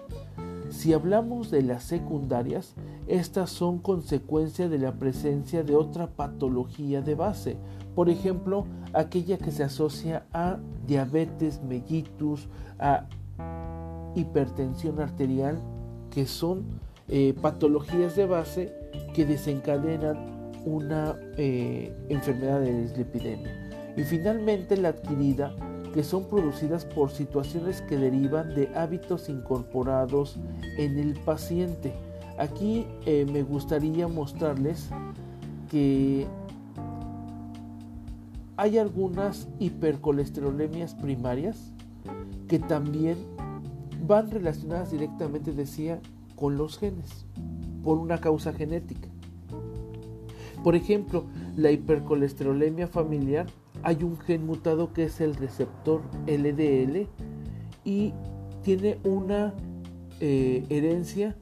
[0.70, 2.76] Si hablamos de las secundarias,
[3.08, 7.58] estas son consecuencia de la presencia de otra patología de base,
[7.96, 13.08] por ejemplo, aquella que se asocia a diabetes mellitus, a
[14.16, 15.60] hipertensión arterial,
[16.12, 16.66] que son
[17.08, 18.74] eh, patologías de base
[19.14, 23.70] que desencadenan una eh, enfermedad de dislipidemia.
[23.96, 25.56] Y finalmente la adquirida,
[25.94, 30.38] que son producidas por situaciones que derivan de hábitos incorporados
[30.78, 31.94] en el paciente.
[32.38, 34.90] Aquí eh, me gustaría mostrarles
[35.70, 36.28] que
[38.56, 41.74] hay algunas hipercolesterolemias primarias
[42.48, 43.18] que también
[44.06, 46.00] van relacionadas directamente, decía,
[46.36, 47.26] con los genes,
[47.84, 49.10] por una causa genética.
[50.64, 53.48] Por ejemplo, la hipercolesterolemia familiar,
[53.84, 57.08] hay un gen mutado que es el receptor LDL
[57.86, 58.14] y
[58.64, 59.54] tiene una
[60.20, 61.36] eh, herencia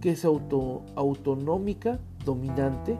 [0.00, 2.96] que es auto, autonómica, dominante,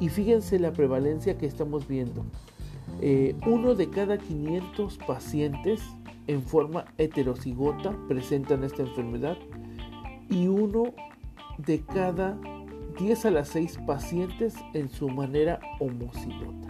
[0.00, 2.24] y fíjense la prevalencia que estamos viendo.
[3.00, 5.80] Eh, uno de cada 500 pacientes
[6.26, 9.36] en forma heterocigota presentan esta enfermedad
[10.28, 10.94] y uno
[11.58, 12.38] de cada
[12.98, 16.68] 10 a las 6 pacientes en su manera homocigota.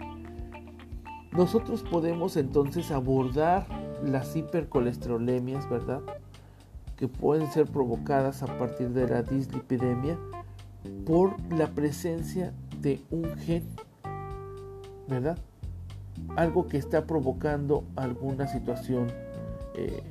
[1.31, 3.65] Nosotros podemos entonces abordar
[4.03, 6.01] las hipercolesterolemias, ¿verdad?
[6.95, 10.17] Que pueden ser provocadas a partir de la dislipidemia
[11.05, 13.63] por la presencia de un gen,
[15.07, 15.37] ¿verdad?
[16.35, 19.07] Algo que está provocando alguna situación
[19.75, 20.03] eh,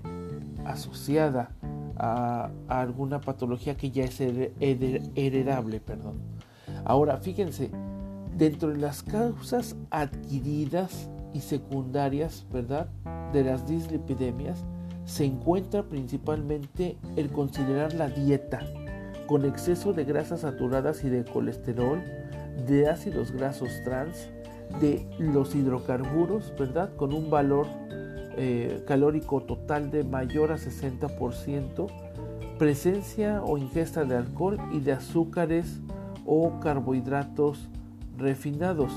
[0.65, 1.51] asociada
[1.97, 5.81] a, alguna patología que ya es heredable.
[5.81, 6.21] Perdón.
[6.85, 7.71] Ahora, fíjense,
[8.37, 12.89] dentro de las causas adquiridas y secundarias, ¿verdad?
[13.33, 14.65] De las dislipidemias,
[15.05, 18.61] se encuentra principalmente el considerar la dieta
[19.27, 22.03] con exceso de grasas saturadas y de colesterol,
[22.67, 24.29] de ácidos grasos trans,
[24.81, 26.95] de los hidrocarburos, ¿verdad?
[26.97, 27.67] Con un valor
[28.37, 31.87] eh, calórico total de mayor a 60%,
[32.59, 35.81] presencia o ingesta de alcohol y de azúcares
[36.25, 37.69] o carbohidratos
[38.17, 38.93] refinados.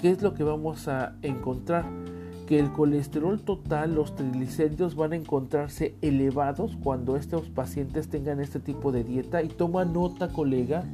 [0.00, 1.84] ¿Qué es lo que vamos a encontrar?
[2.46, 8.60] Que el colesterol total, los triglicéridos van a encontrarse elevados cuando estos pacientes tengan este
[8.60, 9.42] tipo de dieta.
[9.42, 10.84] Y toma nota, colega,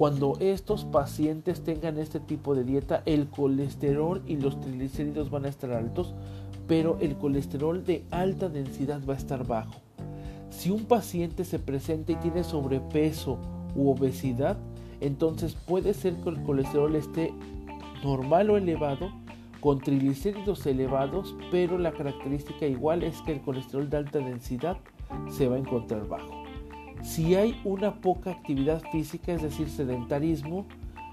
[0.00, 5.50] cuando estos pacientes tengan este tipo de dieta, el colesterol y los triglicéridos van a
[5.50, 6.14] estar altos,
[6.66, 9.74] pero el colesterol de alta densidad va a estar bajo.
[10.48, 13.36] Si un paciente se presenta y tiene sobrepeso
[13.76, 14.56] u obesidad,
[15.02, 17.34] entonces puede ser que el colesterol esté
[18.02, 19.12] normal o elevado,
[19.60, 24.78] con triglicéridos elevados, pero la característica igual es que el colesterol de alta densidad
[25.28, 26.39] se va a encontrar bajo.
[27.02, 30.66] Si hay una poca actividad física, es decir, sedentarismo,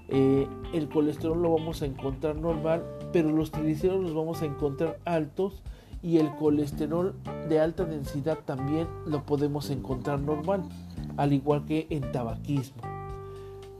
[0.08, 4.98] eh, el colesterol lo vamos a encontrar normal, pero los triglicéridos los vamos a encontrar
[5.04, 5.62] altos
[6.02, 7.14] y el colesterol
[7.48, 10.62] de alta densidad también lo podemos encontrar normal,
[11.16, 12.82] al igual que en tabaquismo.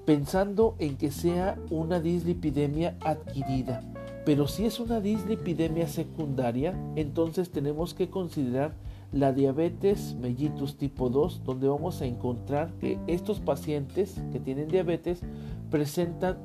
[0.04, 3.82] Pensando en que sea una dislipidemia adquirida,
[4.24, 8.72] pero si es una dislipidemia secundaria, entonces tenemos que considerar
[9.12, 15.20] la diabetes mellitus tipo 2, donde vamos a encontrar que estos pacientes que tienen diabetes
[15.70, 16.36] presentan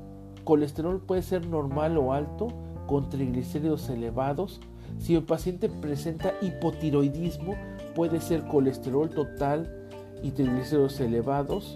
[0.43, 2.47] colesterol puede ser normal o alto,
[2.88, 4.61] con triglicéridos elevados.
[4.99, 7.55] Si el paciente presenta hipotiroidismo,
[7.95, 9.72] puede ser colesterol total
[10.22, 11.76] y triglicéridos elevados.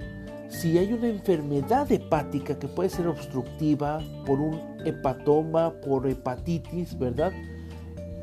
[0.49, 7.33] Si hay una enfermedad hepática que puede ser obstructiva por un hepatoma, por hepatitis, ¿verdad?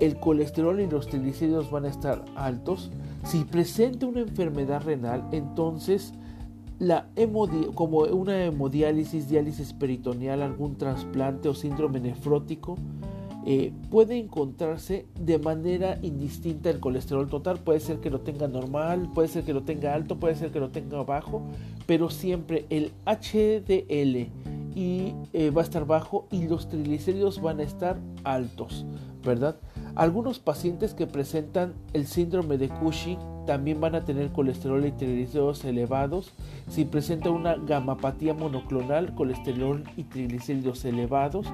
[0.01, 2.91] El colesterol y los triglicéridos van a estar altos.
[3.25, 6.13] Si presenta una enfermedad renal, entonces
[6.79, 7.07] la
[7.75, 12.77] como una hemodiálisis, diálisis peritoneal, algún trasplante o síndrome nefrótico,
[13.47, 17.59] eh, puede encontrarse de manera indistinta el colesterol total.
[17.59, 20.61] Puede ser que lo tenga normal, puede ser que lo tenga alto, puede ser que
[20.61, 21.43] lo tenga bajo,
[21.87, 24.31] pero siempre el HDL
[24.77, 28.87] eh, va a estar bajo y los triglicéridos van a estar altos,
[29.23, 29.57] ¿verdad?
[29.97, 35.65] Algunos pacientes que presentan el síndrome de Cushing también van a tener colesterol y triglicéridos
[35.65, 36.33] elevados.
[36.69, 41.47] Si presenta una gamapatía monoclonal, colesterol y triglicéridos elevados.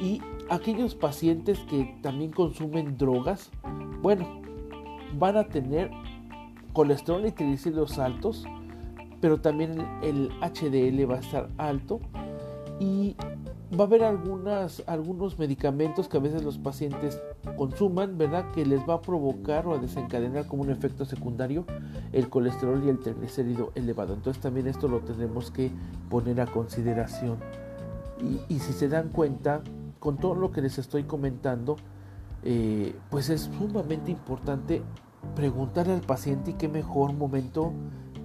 [0.00, 3.50] Y aquellos pacientes que también consumen drogas,
[4.02, 4.40] bueno,
[5.18, 5.90] van a tener
[6.72, 8.44] colesterol y triglicéridos altos,
[9.20, 12.00] pero también el HDL va a estar alto
[12.78, 13.16] y
[13.78, 17.20] va a haber algunos medicamentos que a veces los pacientes
[17.56, 18.50] consuman, ¿verdad?
[18.52, 21.64] Que les va a provocar o a desencadenar como un efecto secundario
[22.12, 24.14] el colesterol y el triglicérido elevado.
[24.14, 25.70] Entonces también esto lo tenemos que
[26.08, 27.38] poner a consideración.
[28.48, 29.62] Y, si se dan cuenta,
[29.98, 31.76] con todo lo que les estoy comentando,
[32.42, 34.82] eh, pues es sumamente importante
[35.34, 37.72] preguntarle al paciente y qué mejor momento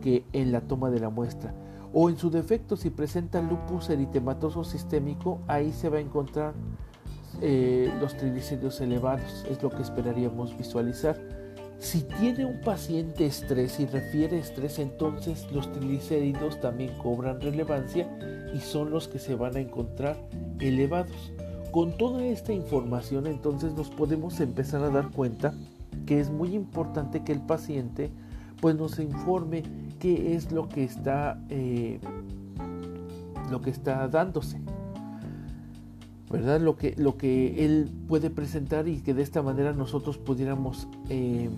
[0.01, 1.53] que en la toma de la muestra.
[1.93, 6.53] O en su defecto, si presenta lupus eritematoso sistémico, ahí se va a encontrar
[7.42, 11.18] eh, los triglicéridos elevados, es lo que esperaríamos visualizar.
[11.80, 18.10] Si tiene un paciente estrés y refiere estrés, entonces los triglicéridos también cobran relevancia
[18.54, 20.18] y son los que se van a encontrar
[20.60, 21.34] elevados.
[21.72, 25.54] Con toda esta información entonces nos podemos empezar a dar cuenta
[26.06, 28.10] que es muy importante que el paciente
[28.62, 29.64] pues nos informe
[30.00, 32.00] qué es lo que está eh,
[33.52, 34.60] lo que está dándose
[36.30, 40.88] verdad lo que lo que él puede presentar y que de esta manera nosotros pudiéramos
[41.10, 41.50] eh,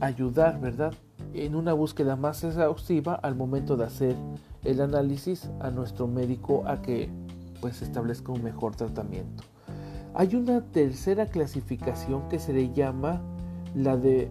[0.00, 0.94] ayudar verdad
[1.34, 4.16] en una búsqueda más exhaustiva al momento de hacer
[4.64, 7.08] el análisis a nuestro médico a que
[7.60, 9.44] pues establezca un mejor tratamiento.
[10.14, 13.22] Hay una tercera clasificación que se le llama
[13.74, 14.28] la de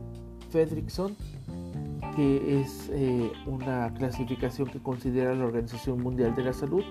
[0.49, 1.15] Fredrickson,
[2.15, 6.83] que es eh, una clasificación que considera la Organización Mundial de la Salud.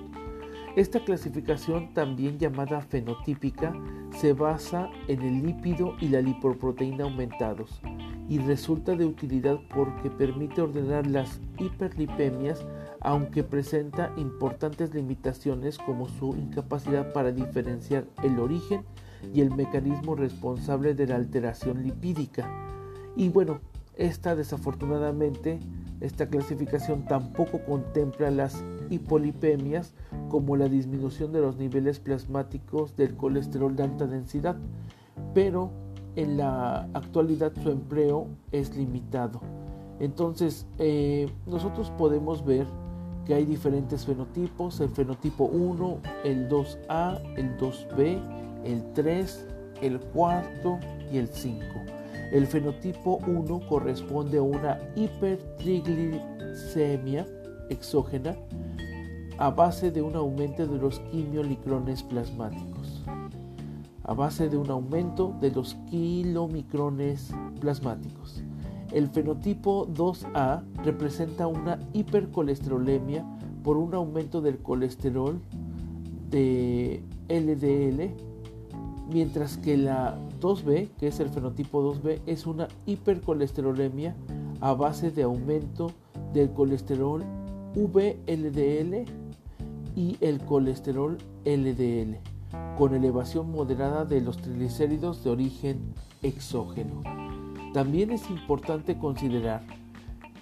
[0.76, 3.72] Esta clasificación, también llamada fenotípica,
[4.16, 7.80] se basa en el lípido y la lipoproteína aumentados
[8.28, 12.64] y resulta de utilidad porque permite ordenar las hiperlipemias
[13.00, 18.84] aunque presenta importantes limitaciones como su incapacidad para diferenciar el origen
[19.34, 22.48] y el mecanismo responsable de la alteración lipídica.
[23.16, 23.60] Y bueno,
[23.96, 25.58] esta desafortunadamente,
[26.00, 29.94] esta clasificación tampoco contempla las hipolipemias
[30.28, 34.56] como la disminución de los niveles plasmáticos del colesterol de alta densidad,
[35.34, 35.70] pero
[36.16, 39.40] en la actualidad su empleo es limitado.
[40.00, 42.66] Entonces, eh, nosotros podemos ver
[43.34, 48.20] hay diferentes fenotipos, el fenotipo 1, el 2A, el 2B,
[48.64, 49.46] el 3,
[49.82, 50.78] el 4
[51.12, 51.64] y el 5.
[52.30, 57.26] El fenotipo 1 corresponde a una hipertriglicemia
[57.68, 58.36] exógena
[59.38, 63.02] a base de un aumento de los quimiolicrones plasmáticos.
[64.04, 68.44] A base de un aumento de los kilomicrones plasmáticos.
[68.92, 73.24] El fenotipo 2A representa una hipercolesterolemia
[73.64, 75.40] por un aumento del colesterol
[76.28, 78.14] de LDL,
[79.12, 84.16] mientras que la 2B, que es el fenotipo 2B, es una hipercolesterolemia
[84.60, 85.92] a base de aumento
[86.32, 87.24] del colesterol
[87.74, 89.04] VLDL
[89.96, 92.16] y el colesterol LDL,
[92.78, 97.02] con elevación moderada de los triglicéridos de origen exógeno.
[97.72, 99.62] También es importante considerar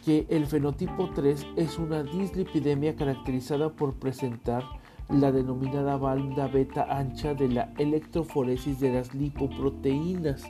[0.05, 4.63] que el fenotipo 3 es una dislipidemia caracterizada por presentar
[5.09, 10.45] la denominada banda beta ancha de la electroforesis de las lipoproteínas.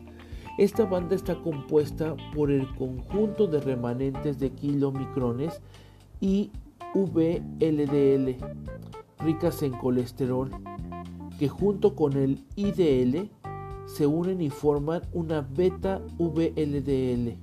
[0.58, 5.60] Esta banda está compuesta por el conjunto de remanentes de kilomicrones
[6.20, 6.50] y
[6.94, 8.36] VLDL
[9.18, 10.50] ricas en colesterol
[11.38, 13.30] que junto con el IDL
[13.86, 17.38] se unen y forman una beta VLDL.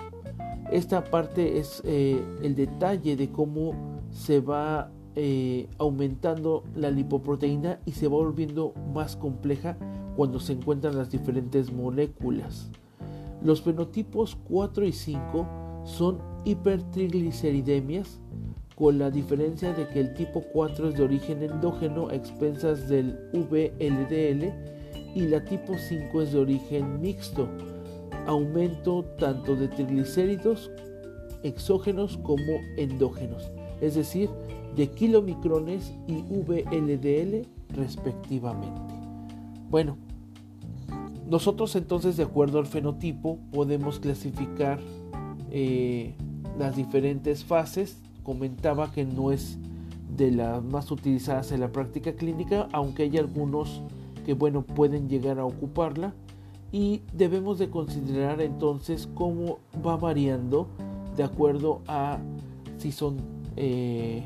[0.72, 3.74] Esta parte es eh, el detalle de cómo
[4.12, 9.78] se va eh, aumentando la lipoproteína y se va volviendo más compleja
[10.16, 12.70] cuando se encuentran las diferentes moléculas.
[13.44, 15.48] Los fenotipos 4 y 5
[15.86, 18.20] son hipertrigliceridemias,
[18.76, 23.18] con la diferencia de que el tipo 4 es de origen endógeno a expensas del
[23.32, 24.52] VLDL
[25.16, 27.48] y la tipo 5 es de origen mixto,
[28.28, 30.72] aumento tanto de triglicéridos
[31.44, 33.50] exógenos como endógenos,
[33.80, 34.30] es decir,
[34.76, 38.82] de kilomicrones y VLDL respectivamente.
[39.70, 39.98] Bueno,
[41.30, 44.80] Nosotros entonces de acuerdo al fenotipo podemos clasificar
[45.50, 46.14] eh,
[46.60, 47.98] las diferentes fases.
[48.24, 49.58] Comentaba que no es
[50.16, 53.82] de las más utilizadas en la práctica clínica, aunque hay algunos
[54.24, 56.14] que bueno pueden llegar a ocuparla
[56.72, 60.68] y debemos de considerar entonces cómo va variando
[61.16, 62.20] de acuerdo a
[62.78, 63.18] si son
[63.56, 64.24] eh,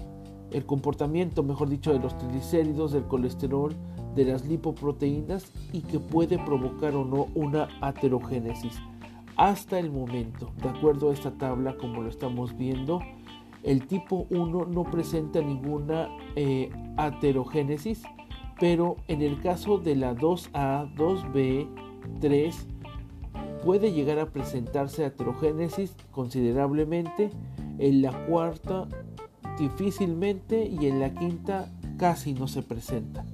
[0.52, 3.76] el comportamiento, mejor dicho, de los triglicéridos, del colesterol,
[4.16, 8.80] de las lipoproteínas y que puede provocar o no una aterogénesis.
[9.38, 13.00] Hasta el momento, de acuerdo a esta tabla como lo estamos viendo,
[13.64, 18.04] el tipo 1 no presenta ninguna eh, aterogénesis,
[18.60, 21.68] pero en el caso de la 2A, 2B,
[22.20, 22.68] 3
[23.64, 27.30] puede llegar a presentarse aterogénesis considerablemente,
[27.78, 28.88] en la cuarta
[29.60, 33.26] difícilmente y en la quinta casi no se presenta.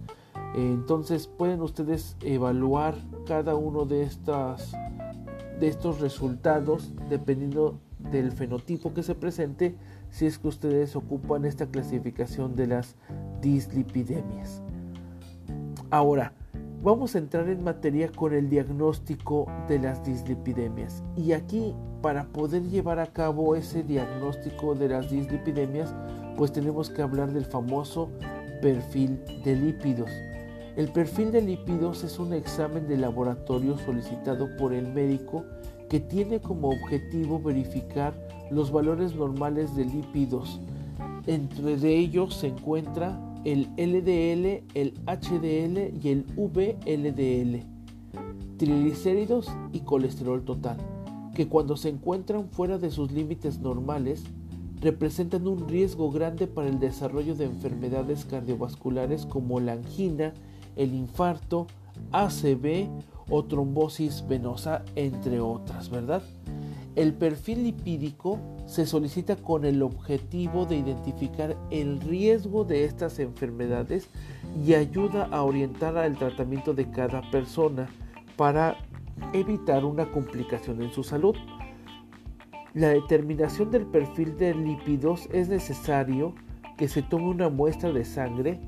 [0.55, 2.95] Entonces pueden ustedes evaluar
[3.25, 4.73] cada uno de estas
[5.59, 7.79] de estos resultados dependiendo
[8.11, 9.75] del fenotipo que se presente
[10.09, 12.95] si es que ustedes ocupan esta clasificación de las
[13.41, 14.61] dislipidemias.
[15.89, 16.33] Ahora,
[16.83, 21.03] vamos a entrar en materia con el diagnóstico de las dislipidemias.
[21.15, 21.73] Y aquí,
[22.05, 25.91] para poder llevar a cabo ese diagnóstico de las dislipidemias,
[26.37, 28.11] pues tenemos que hablar del famoso
[28.61, 30.11] perfil de lípidos.
[30.75, 35.45] El perfil de lípidos es un examen de laboratorio solicitado por el médico
[35.89, 38.13] que tiene como objetivo verificar
[38.51, 40.59] los valores normales de lípidos.
[41.25, 47.63] Entre de ellos se encuentra el LDL, el HDL y el VLDL,
[48.59, 50.77] triglicéridos y colesterol total,
[51.35, 54.23] que cuando se encuentran fuera de sus límites normales,
[54.81, 60.33] representan un riesgo grande para el desarrollo de enfermedades cardiovasculares como la angina,
[60.75, 61.67] el infarto,
[62.11, 62.87] ACV
[63.29, 66.23] o trombosis venosa, entre otras, ¿verdad?
[66.95, 74.07] El perfil lipídico se solicita con el objetivo de identificar el riesgo de estas enfermedades
[74.65, 77.89] y ayuda a orientar al tratamiento de cada persona
[78.37, 78.77] para
[79.33, 81.35] evitar una complicación en su salud.
[82.73, 86.35] La determinación del perfil de lípidos es necesario
[86.77, 88.59] que se tome una muestra de sangre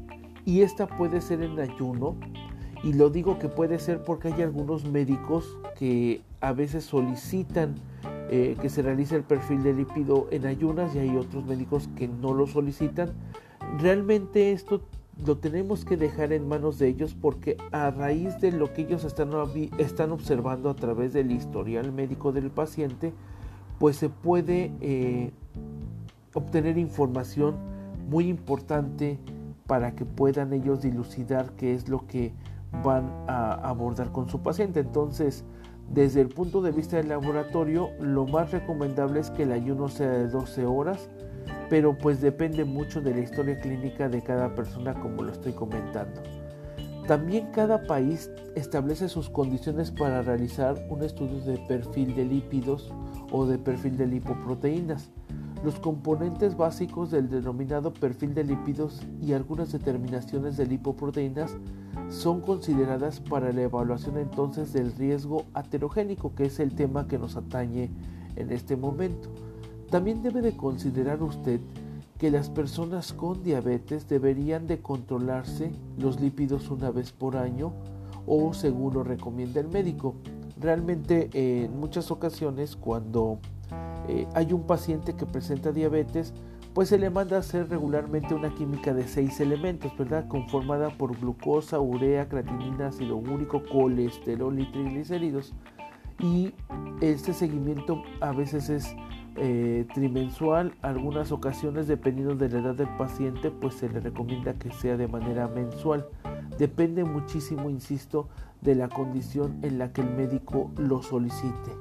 [0.46, 2.16] y esta puede ser en ayuno
[2.84, 7.76] y lo digo que puede ser porque hay algunos médicos que a veces solicitan
[8.30, 12.08] eh, que se realice el perfil de lípido en ayunas y hay otros médicos que
[12.08, 13.14] no lo solicitan.
[13.80, 14.82] Realmente esto
[15.26, 19.04] lo tenemos que dejar en manos de ellos porque a raíz de lo que ellos
[19.04, 19.32] están,
[19.78, 23.14] están observando a través del historial médico del paciente,
[23.80, 25.32] pues se puede eh,
[26.34, 27.56] obtener información
[28.10, 29.20] muy importante
[29.66, 32.34] para que puedan ellos dilucidar qué es lo que
[32.84, 34.80] van a abordar con su paciente.
[34.80, 35.44] Entonces,
[35.94, 40.10] desde el punto de vista del laboratorio, lo más recomendable es que el ayuno sea
[40.10, 41.10] de 12 horas,
[41.70, 46.22] pero pues depende mucho de la historia clínica de cada persona como lo estoy comentando.
[47.08, 52.92] También cada país establece sus condiciones para realizar un estudio de perfil de lípidos
[53.32, 55.10] o de perfil de lipoproteínas.
[55.64, 61.56] Los componentes básicos del denominado perfil de lípidos y algunas determinaciones de lipoproteínas
[62.10, 67.38] son consideradas para la evaluación entonces del riesgo aterogénico, que es el tema que nos
[67.38, 67.90] atañe
[68.36, 69.30] en este momento.
[69.90, 71.62] También debe de considerar usted
[72.18, 77.74] que las personas con diabetes deberían de controlarse los lípidos una vez por año
[78.26, 80.16] o según lo recomienda el médico.
[80.60, 83.40] Realmente en muchas ocasiones cuando
[84.08, 86.34] eh, hay un paciente que presenta diabetes,
[86.74, 90.28] pues se le manda a hacer regularmente una química de seis elementos, ¿verdad?
[90.28, 95.54] Conformada por glucosa, urea, creatinina, ácido úrico, colesterol y triglicéridos.
[96.20, 96.54] Y
[97.02, 98.96] este seguimiento a veces es
[99.38, 104.72] eh, trimensual, algunas ocasiones dependiendo de la edad del paciente, pues se le recomienda que
[104.72, 106.08] sea de manera mensual.
[106.58, 108.28] Depende muchísimo, insisto,
[108.62, 111.72] de la condición en la que el médico lo solicite.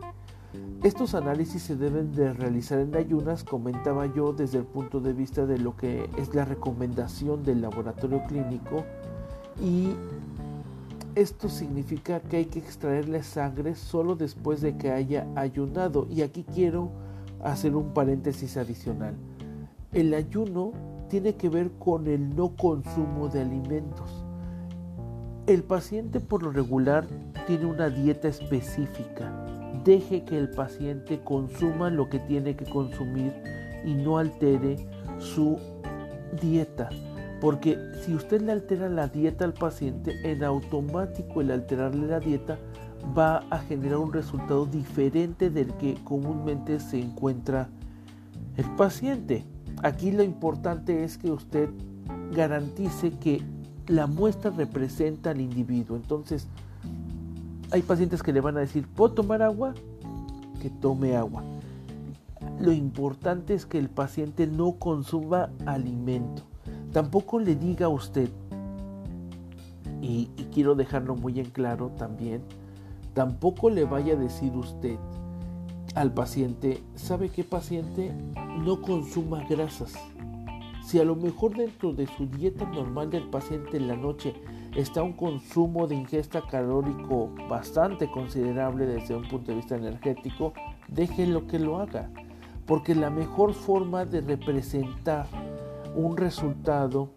[0.82, 5.46] Estos análisis se deben de realizar en ayunas, comentaba yo, desde el punto de vista
[5.46, 8.84] de lo que es la recomendación del laboratorio clínico
[9.62, 9.94] y
[11.14, 16.44] esto significa que hay que extraerle sangre solo después de que haya ayunado y aquí
[16.44, 16.90] quiero
[17.42, 19.14] hacer un paréntesis adicional.
[19.92, 20.72] El ayuno
[21.08, 24.24] tiene que ver con el no consumo de alimentos.
[25.46, 27.06] El paciente por lo regular
[27.46, 29.46] tiene una dieta específica
[29.86, 33.32] deje que el paciente consuma lo que tiene que consumir
[33.84, 34.76] y no altere
[35.18, 35.58] su
[36.40, 36.88] dieta.
[37.40, 42.58] Porque si usted le altera la dieta al paciente, en automático el alterarle la dieta
[43.16, 47.68] va a generar un resultado diferente del que comúnmente se encuentra
[48.56, 49.44] el paciente.
[49.82, 51.68] Aquí lo importante es que usted
[52.32, 53.42] garantice que
[53.86, 55.96] la muestra representa al individuo.
[55.96, 56.48] Entonces,
[57.70, 59.74] hay pacientes que le van a decir, ¿puedo tomar agua?
[60.60, 61.42] Que tome agua.
[62.60, 66.42] Lo importante es que el paciente no consuma alimento.
[66.92, 68.30] Tampoco le diga a usted,
[70.00, 72.42] y, y quiero dejarlo muy en claro también,
[73.16, 74.98] tampoco le vaya a decir usted
[75.94, 78.12] al paciente, ¿sabe qué paciente?
[78.58, 79.94] No consuma grasas.
[80.84, 84.34] Si a lo mejor dentro de su dieta normal del paciente en la noche
[84.76, 90.52] está un consumo de ingesta calórico bastante considerable desde un punto de vista energético,
[90.88, 92.10] déjenlo que lo haga.
[92.66, 95.26] Porque la mejor forma de representar
[95.94, 97.14] un resultado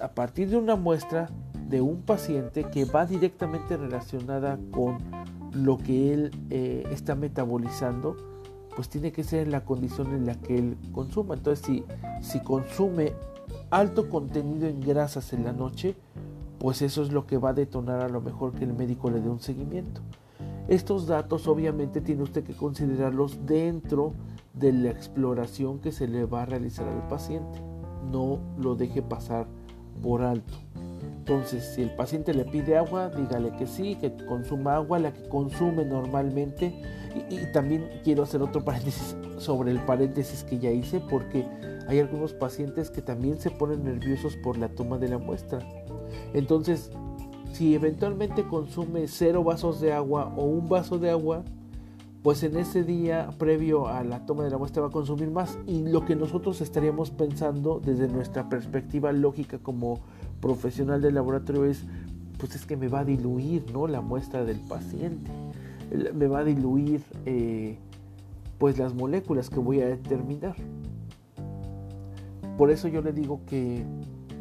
[0.00, 1.30] a partir de una muestra
[1.68, 4.98] de un paciente que va directamente relacionada con
[5.52, 8.16] lo que él eh, está metabolizando,
[8.74, 11.34] pues tiene que ser en la condición en la que él consuma.
[11.34, 11.84] Entonces, si,
[12.20, 13.12] si consume
[13.70, 15.94] alto contenido en grasas en la noche,
[16.58, 19.20] pues eso es lo que va a detonar a lo mejor que el médico le
[19.20, 20.00] dé un seguimiento.
[20.66, 24.14] Estos datos obviamente tiene usted que considerarlos dentro
[24.54, 27.60] de la exploración que se le va a realizar al paciente.
[28.10, 29.46] No lo deje pasar
[30.02, 30.54] por alto.
[31.26, 35.26] Entonces, si el paciente le pide agua, dígale que sí, que consuma agua, la que
[35.26, 36.74] consume normalmente.
[37.30, 41.46] Y, también quiero hacer otro paréntesis sobre el paréntesis que ya hice, porque
[41.88, 45.60] hay algunos pacientes que también se ponen nerviosos por la toma de la muestra.
[46.34, 46.90] Entonces,
[47.54, 51.42] si eventualmente consume cero vasos de agua o un vaso de agua,
[52.22, 55.58] pues en ese día previo a la toma de la muestra va a consumir más.
[55.66, 60.00] Y lo que nosotros estaríamos pensando desde nuestra perspectiva lógica como
[60.44, 61.84] profesional del laboratorio es,
[62.36, 63.86] pues es que me va a diluir ¿no?
[63.86, 65.30] la muestra del paciente.
[66.14, 67.78] Me va a diluir eh,
[68.58, 70.54] pues las moléculas que voy a determinar.
[72.58, 73.86] Por eso yo le digo que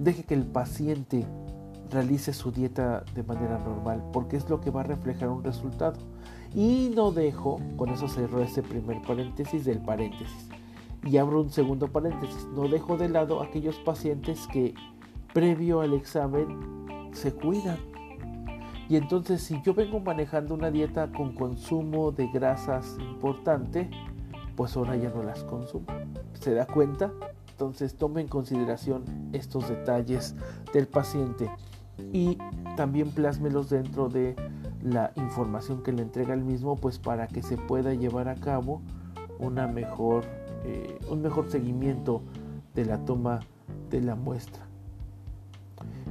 [0.01, 1.25] deje que el paciente
[1.89, 5.97] realice su dieta de manera normal, porque es lo que va a reflejar un resultado.
[6.53, 10.49] Y no dejo, con eso cerro este primer paréntesis del paréntesis.
[11.05, 12.45] Y abro un segundo paréntesis.
[12.53, 14.73] No dejo de lado aquellos pacientes que
[15.33, 17.77] previo al examen se cuidan.
[18.89, 23.89] Y entonces si yo vengo manejando una dieta con consumo de grasas importante,
[24.55, 25.87] pues ahora ya no las consumo.
[26.33, 27.11] ¿Se da cuenta?
[27.51, 30.35] Entonces tome en consideración estos detalles
[30.73, 31.49] del paciente
[32.11, 32.37] y
[32.75, 34.35] también plásmelos dentro de
[34.83, 38.81] la información que le entrega el mismo pues para que se pueda llevar a cabo
[39.39, 40.25] una mejor,
[40.65, 42.21] eh, un mejor seguimiento
[42.75, 43.39] de la toma
[43.89, 44.72] de la muestra.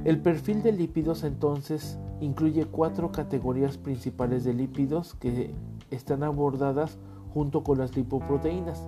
[0.05, 5.55] El perfil de lípidos entonces incluye cuatro categorías principales de lípidos que
[5.91, 6.97] están abordadas
[7.33, 8.85] junto con las lipoproteínas.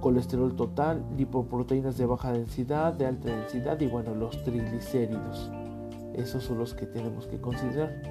[0.00, 5.50] Colesterol total, lipoproteínas de baja densidad, de alta densidad y bueno, los triglicéridos.
[6.12, 8.02] Esos son los que tenemos que considerar.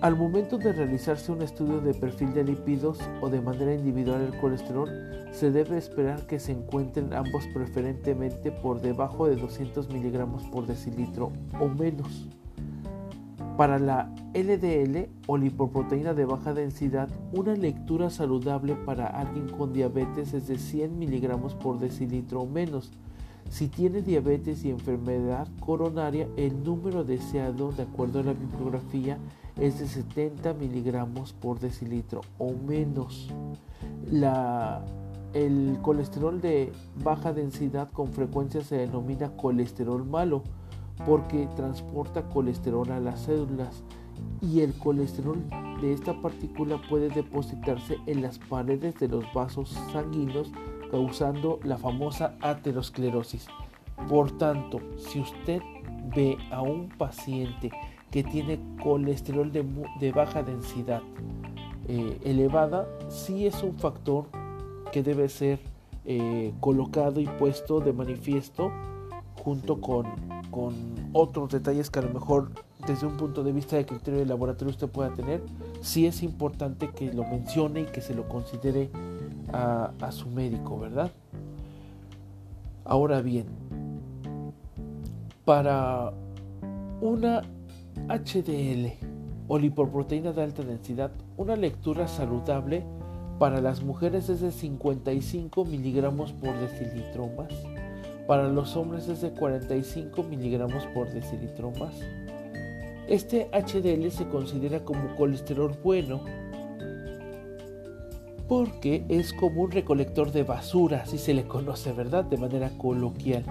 [0.00, 4.38] Al momento de realizarse un estudio de perfil de lípidos o de manera individual el
[4.40, 4.88] colesterol,
[5.34, 11.32] se debe esperar que se encuentren ambos preferentemente por debajo de 200 miligramos por decilitro
[11.60, 12.28] o menos.
[13.56, 20.34] Para la LDL o lipoproteína de baja densidad, una lectura saludable para alguien con diabetes
[20.34, 22.90] es de 100 miligramos por decilitro o menos
[23.50, 29.18] si tiene diabetes y enfermedad coronaria, el número deseado, de acuerdo a la bibliografía,
[29.60, 33.30] es de 70 miligramos por decilitro o menos.
[35.34, 36.72] El colesterol de
[37.02, 40.42] baja densidad con frecuencia se denomina colesterol malo
[41.04, 43.82] porque transporta colesterol a las células
[44.40, 45.42] y el colesterol
[45.80, 50.52] de esta partícula puede depositarse en las paredes de los vasos sanguíneos
[50.90, 53.48] causando la famosa aterosclerosis.
[54.08, 55.60] Por tanto, si usted
[56.14, 57.72] ve a un paciente
[58.12, 61.02] que tiene colesterol de, baja densidad
[61.88, 64.26] eh, elevada, sí es un factor
[64.94, 65.58] que debe ser
[66.04, 68.70] eh, colocado y puesto de manifiesto
[69.42, 70.06] junto con,
[70.52, 70.72] con
[71.12, 72.52] otros detalles que a lo mejor
[72.86, 75.42] desde un punto de vista de criterio de laboratorio usted pueda tener,
[75.80, 78.88] sí es importante que lo mencione y que se lo considere
[79.52, 81.10] a, su médico, ¿verdad?
[82.84, 83.46] Ahora bien,
[85.44, 86.12] para
[87.00, 87.42] una
[88.06, 88.92] HDL
[89.48, 92.84] o lipoproteína de alta densidad, una lectura saludable
[93.38, 97.52] para las mujeres es de 55 miligramos por decilitro más.
[98.26, 101.94] Para los hombres es de 45 miligramos por decilitro más.
[103.08, 106.22] Este HDL se considera como colesterol bueno
[108.48, 112.24] porque es como un recolector de basura, así se le conoce, ¿verdad?
[112.24, 113.44] De manera coloquial.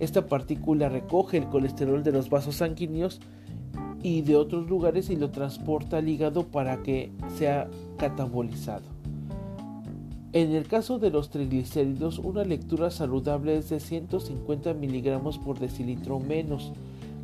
[0.00, 3.20] Esta partícula recoge el colesterol de los vasos sanguíneos
[4.02, 7.68] y de otros lugares y lo transporta al hígado para que sea
[7.98, 8.97] catabolizado.
[10.38, 16.20] En el caso de los triglicéridos, una lectura saludable es de 150 miligramos por decilitro
[16.20, 16.70] menos.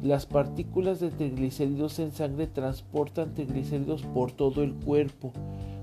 [0.02, 5.32] Las partículas de triglicéridos en sangre transportan triglicéridos por todo el cuerpo,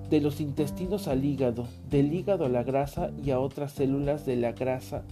[0.09, 4.35] de los intestinos al hígado, del hígado a la grasa y a otras células de
[4.35, 5.03] la grasa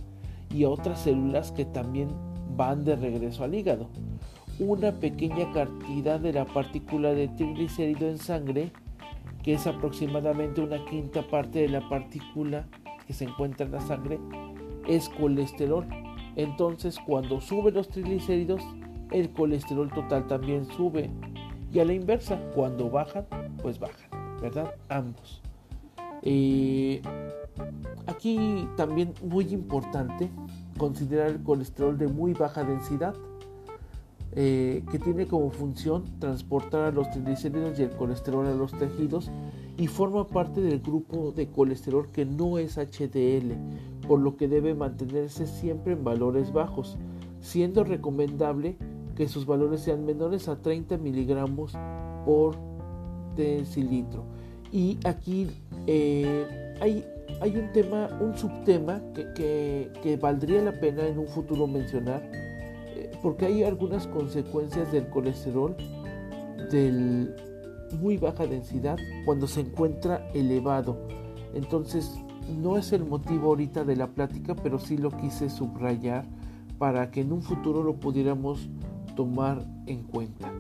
[0.54, 2.10] y a otras células que también
[2.58, 3.88] van de regreso al hígado
[4.60, 8.74] una pequeña cantidad de la partícula de triglicérido en sangre,
[9.50, 12.68] que es aproximadamente una quinta parte de la partícula
[13.08, 14.20] que se encuentra en la sangre,
[14.88, 15.88] es colesterol.
[16.36, 18.62] Entonces, cuando suben los triglicéridos,
[19.10, 21.10] el colesterol total también sube.
[21.74, 23.26] Y a la inversa, cuando bajan,
[23.60, 24.76] pues bajan, ¿verdad?
[24.88, 25.42] Ambos.
[26.22, 27.02] Eh,
[28.06, 30.30] aquí también muy importante
[30.78, 33.16] considerar el colesterol de muy baja densidad
[34.36, 39.32] eh, que tiene como función transportar los triglicéridos y el colesterol a los tejidos
[39.76, 43.54] y forma parte del grupo de colesterol que no es HDL,
[44.08, 46.98] por lo que debe mantenerse siempre en valores bajos,
[47.40, 48.78] siendo recomendable
[49.16, 51.74] que sus valores sean menores a 30 miligramos
[52.24, 52.56] por
[53.36, 54.26] decilitro.
[54.72, 55.48] Y aquí
[55.88, 57.04] eh, hay,
[57.42, 62.22] hay, un tema, un subtema que, que valdría la pena en un futuro mencionar,
[63.22, 65.76] porque hay algunas consecuencias del colesterol
[66.72, 67.34] de
[68.00, 70.98] muy baja densidad cuando se encuentra elevado.
[71.54, 72.20] Entonces,
[72.62, 76.26] no es el motivo ahorita de la plática, pero sí lo quise subrayar
[76.78, 78.70] para que en un futuro lo pudiéramos
[79.16, 80.52] tomar en cuenta.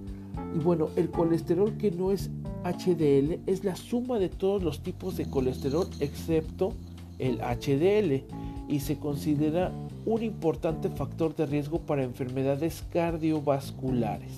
[0.55, 2.29] Y bueno, el colesterol que no es
[2.63, 6.73] HDL es la suma de todos los tipos de colesterol excepto
[7.19, 8.23] el HDL
[8.67, 9.71] y se considera
[10.05, 14.31] un importante factor de riesgo para enfermedades cardiovasculares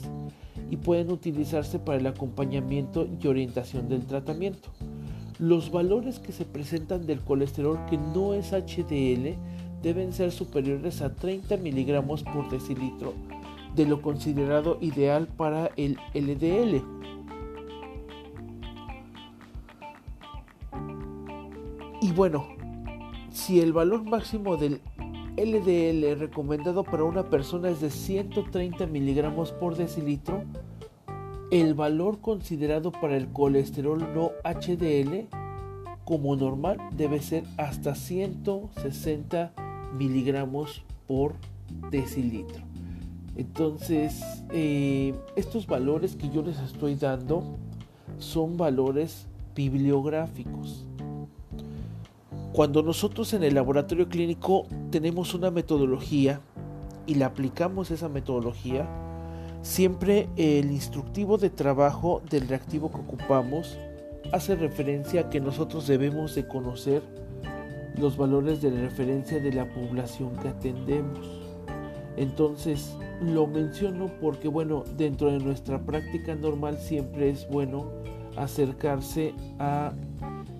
[0.70, 4.70] y pueden utilizarse para el acompañamiento y orientación del tratamiento.
[5.39, 9.36] Los valores que se presentan del colesterol que no es HDL
[9.82, 13.14] deben ser superiores a 30 miligramos por decilitro
[13.76, 16.84] de lo considerado ideal para el LDL.
[22.01, 22.47] Y bueno,
[23.32, 24.82] si el valor máximo del
[25.38, 30.44] LDL recomendado para una persona es de 130 miligramos por decilitro,
[31.52, 35.28] el valor considerado para el colesterol no HDL
[36.06, 39.54] como normal debe ser hasta 160
[39.98, 41.36] miligramos por
[41.90, 42.64] decilitro.
[43.36, 44.22] Entonces,
[44.52, 47.44] eh, estos valores que yo les estoy dando
[48.18, 50.86] son valores bibliográficos.
[52.54, 56.41] Cuando nosotros en el laboratorio clínico tenemos una metodología
[57.06, 58.89] y la aplicamos esa metodología,
[59.62, 63.78] siempre el instructivo de trabajo del reactivo que ocupamos
[64.34, 67.02] hace referencia a que nosotros debemos de conocer
[67.97, 71.26] los valores de referencia de la población que atendemos.
[72.18, 77.89] Entonces, lo menciono porque, bueno, dentro de nuestra práctica normal siempre es bueno
[78.36, 79.93] acercarse a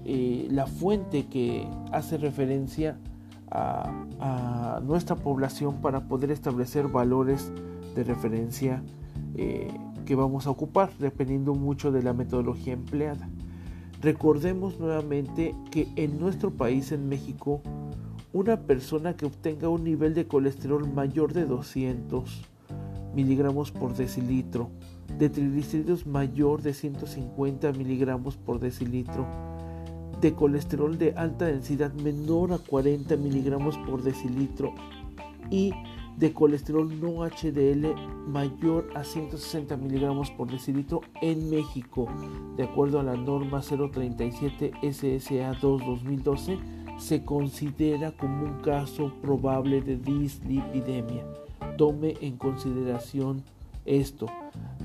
[0.06, 2.98] la fuente que hace referencia
[3.52, 7.52] a, nuestra población para poder establecer valores
[7.96, 8.82] de referencia
[9.36, 9.72] eh,
[10.06, 13.30] que vamos a ocupar dependiendo mucho de la metodología empleada.
[14.02, 17.62] Recordemos nuevamente que en nuestro país, en México,
[18.34, 22.42] una persona que obtenga un nivel de colesterol mayor de 200
[23.14, 24.70] miligramos por decilitro,
[25.20, 29.28] de triglicéridos mayor de 150 miligramos por decilitro,
[30.22, 34.74] de colesterol de alta densidad menor a 40 miligramos por decilitro
[35.50, 35.74] y
[36.18, 37.96] de colesterol no HDL
[38.28, 42.08] mayor a 160 miligramos por decilitro en México,
[42.56, 46.60] de acuerdo a la norma 037 SSA 2 2012,
[47.00, 51.26] se considera como un caso probable de dislipidemia.
[51.78, 53.44] Tome en consideración
[53.86, 54.28] esto.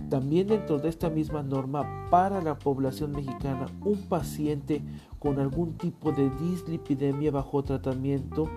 [0.09, 4.81] También dentro de esta misma norma para la población mexicana, un paciente
[5.27, 8.49] con algún tipo de dislipidemia bajo tratamiento,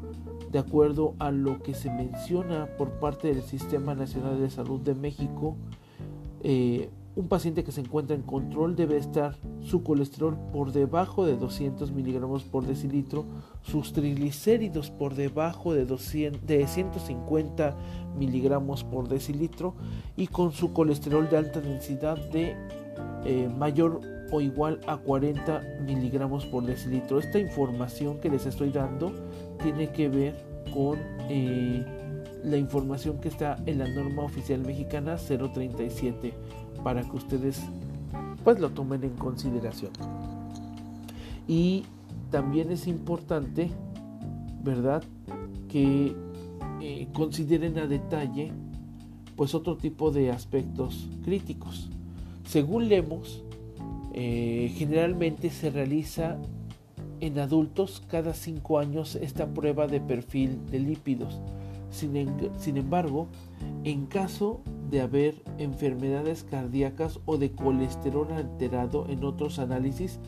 [0.51, 4.93] de acuerdo a lo que se menciona por parte del Sistema Nacional de Salud de
[4.93, 5.57] México,
[6.43, 11.37] eh, un paciente que se encuentra en control debe estar su colesterol por debajo de
[11.37, 13.25] 200 miligramos por decilitro,
[13.63, 17.75] sus triglicéridos por debajo de, 200, de 150
[18.15, 19.73] miligramos por decilitro
[20.15, 22.55] y con su colesterol de alta densidad de
[23.25, 27.19] eh, mayor o igual a 40 miligramos por decilitro.
[27.19, 29.13] Esta información que les estoy dando
[29.61, 30.35] tiene que ver
[30.73, 30.99] con
[31.29, 31.85] eh,
[32.43, 36.33] la información que está en la norma oficial mexicana 037
[36.83, 37.61] para que ustedes
[38.43, 39.91] pues lo tomen en consideración.
[41.47, 41.83] Y
[42.31, 43.71] también es importante,
[44.63, 45.03] ¿verdad?
[45.67, 46.15] Que
[46.81, 48.51] eh, consideren a detalle
[49.35, 51.89] pues otro tipo de aspectos críticos.
[52.45, 53.43] Según leemos,
[54.13, 56.37] eh, generalmente se realiza
[57.19, 61.41] en adultos cada 5 años esta prueba de perfil de lípidos.
[61.91, 63.27] sin embargo,
[63.83, 70.19] en caso de haber enfermedades cardíacas o de colesterol alterado en otros análisis,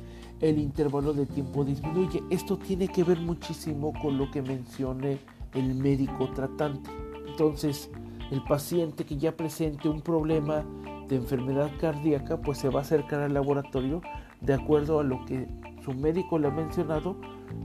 [0.42, 2.24] el intervalo de tiempo disminuye.
[2.30, 5.20] Esto tiene que ver muchísimo con lo que mencione
[5.54, 6.90] el médico tratante.
[7.28, 7.90] Entonces,
[8.32, 10.66] el paciente que ya presente un problema
[11.12, 14.02] de enfermedad cardíaca, pues se va a acercar al laboratorio
[14.40, 15.46] de acuerdo a lo que
[15.84, 17.18] su médico le ha mencionado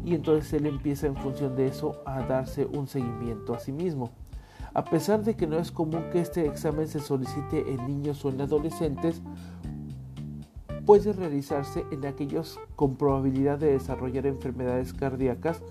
[0.05, 4.11] y entonces él empieza en función de eso a darse un seguimiento a sí mismo.
[4.75, 8.31] A pesar de que no es común que este examen se solicite en niños o
[8.31, 9.23] en adolescentes,
[10.85, 15.63] puede realizarse en aquellos con probabilidad de desarrollar enfermedades cardíacas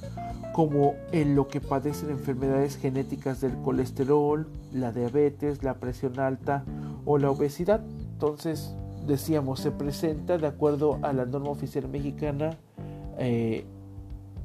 [0.54, 6.64] como en lo que padecen enfermedades genéticas del colesterol, la diabetes, la presión alta
[7.06, 7.82] o la obesidad.
[8.14, 8.76] Entonces,
[9.08, 12.58] decíamos, se presenta de acuerdo a la norma oficial mexicana
[13.18, 13.66] eh,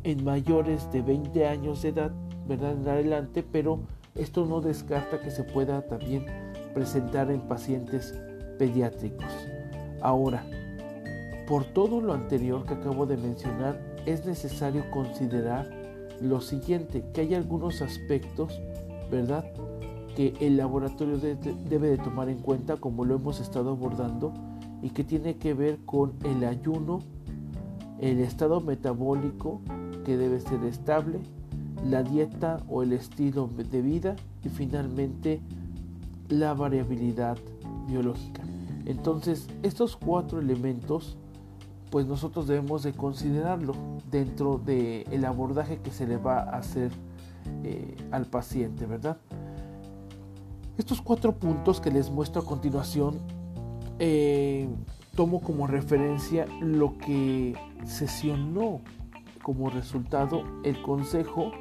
[0.05, 2.13] en mayores de 20 años de edad,
[2.47, 2.73] ¿verdad?
[2.73, 3.81] En adelante, pero
[4.15, 6.27] esto no descarta que se pueda también
[6.75, 8.15] presentar en pacientes
[8.59, 9.27] pediátricos.
[10.01, 10.45] Ahora,
[11.47, 15.69] por todo lo anterior que acabo de mencionar, es necesario considerar
[16.21, 18.61] lo siguiente, que hay algunos aspectos,
[19.11, 19.45] ¿verdad?
[20.21, 24.35] Que el laboratorio debe de tomar en cuenta, como lo hemos estado abordando,
[24.83, 26.99] y que tiene que ver con el ayuno,
[28.01, 29.63] el estado metabólico,
[30.05, 31.21] que debe ser estable,
[31.89, 34.15] la dieta o el estilo de vida
[34.45, 35.41] y finalmente
[36.29, 37.39] la variabilidad
[37.89, 38.43] biológica.
[38.85, 41.17] Entonces, estos cuatro elementos,
[41.91, 43.73] pues nosotros debemos de considerarlo
[44.11, 46.91] dentro del abordaje que se le va a hacer
[47.65, 49.17] eh, al paciente, ¿verdad?
[50.79, 53.19] Estos cuatro puntos que les muestro a continuación,
[53.99, 54.69] eh,
[55.15, 57.55] tomo como referencia lo que
[57.85, 58.81] sesionó
[59.43, 61.53] como resultado el Consejo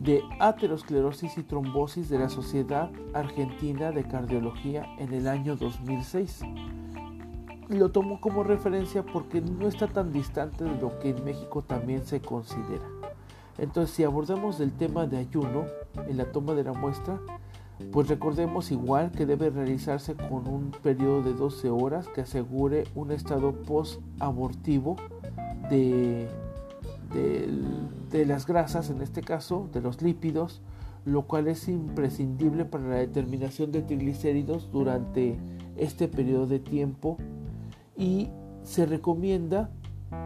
[0.00, 6.40] de aterosclerosis y trombosis de la Sociedad Argentina de Cardiología en el año 2006.
[7.68, 12.04] Lo tomo como referencia porque no está tan distante de lo que en México también
[12.04, 12.84] se considera.
[13.58, 15.66] Entonces, si abordamos el tema de ayuno
[16.08, 17.20] en la toma de la muestra,
[17.90, 23.10] pues recordemos igual que debe realizarse con un periodo de 12 horas que asegure un
[23.10, 24.96] estado post-abortivo
[25.70, 26.28] de
[27.12, 30.60] de, las grasas, en este caso, de los lípidos,
[31.04, 35.36] lo cual es imprescindible para la determinación de triglicéridos durante
[35.76, 37.16] este periodo de tiempo
[37.96, 38.28] y
[38.62, 39.70] se recomienda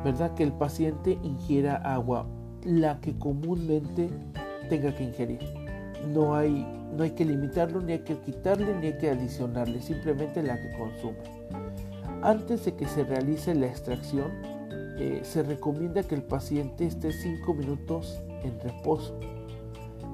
[0.04, 0.34] ¿verdad?
[0.34, 2.26] que el paciente ingiera agua,
[2.64, 4.10] la que comúnmente
[4.68, 5.65] tenga que ingerir.
[6.12, 10.42] No hay, no hay que limitarlo, ni hay que quitarle, ni hay que adicionarle, simplemente
[10.42, 11.18] la que consume.
[12.22, 14.30] Antes de que se realice la extracción,
[14.98, 19.18] eh, se recomienda que el paciente esté 5 minutos en reposo.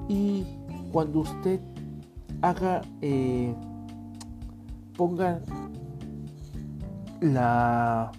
[0.09, 0.43] Y
[0.91, 1.59] cuando usted
[2.41, 3.55] haga, eh,
[4.97, 5.39] ponga
[7.21, 8.11] la,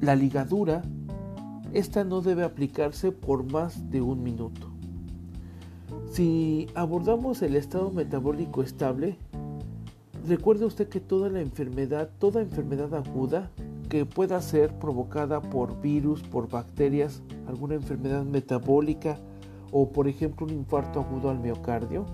[0.00, 0.82] la ligadura,
[1.72, 4.67] esta no debe aplicarse por más de un minuto.
[6.10, 9.16] Si abordamos el estado metabólico estable,
[10.26, 13.50] recuerde usted que toda la enfermedad, toda enfermedad aguda
[13.88, 19.18] que pueda ser provocada por virus, por bacterias, alguna enfermedad metabólica
[19.72, 22.04] o por ejemplo un infarto agudo al miocardio,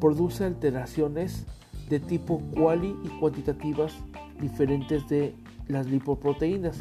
[0.00, 1.46] produce alteraciones
[1.88, 3.92] de tipo quali y cuantitativas
[4.40, 5.34] diferentes de
[5.68, 6.78] las lipoproteínas.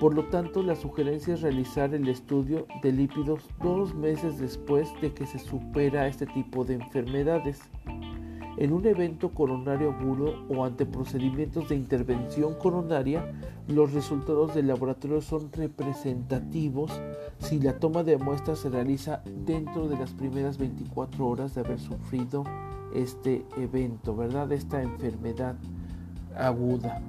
[0.00, 5.14] Por lo tanto, la sugerencia es realizar el estudio de lípidos dos meses después de
[5.14, 7.62] que se supera este tipo de enfermedades.
[8.56, 13.32] En un evento coronario agudo o ante procedimientos de intervención coronaria,
[13.66, 16.92] los resultados del laboratorio son representativos
[17.38, 21.80] si la toma de muestras se realiza dentro de las primeras 24 horas de haber
[21.80, 22.44] sufrido
[22.94, 24.50] este evento, ¿verdad?
[24.52, 25.56] Esta enfermedad
[26.36, 27.02] aguda.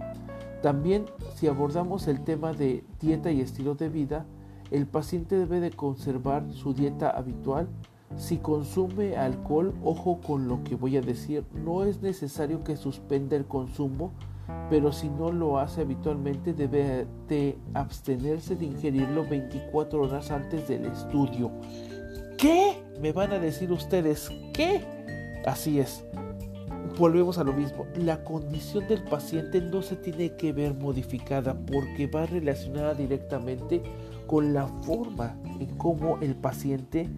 [0.66, 1.06] También
[1.36, 4.26] si abordamos el tema de dieta y estilo de vida,
[4.72, 7.68] el paciente debe de conservar su dieta habitual.
[8.18, 13.36] Si consume alcohol, ojo con lo que voy a decir, no es necesario que suspenda
[13.36, 14.12] el consumo,
[14.72, 20.86] pero si no lo hace habitualmente debe de abstenerse de ingerirlo 24 horas antes del
[20.86, 21.52] estudio.
[22.40, 22.82] ¿Qué?
[23.00, 24.84] Me van a decir ustedes, ¿qué?
[25.46, 26.04] Así es.
[26.98, 27.86] Volvemos a lo mismo.
[27.98, 33.84] La condición del paciente no se tiene que ver modificada porque va relacionada directamente
[34.28, 37.10] con la forma en cómo el paciente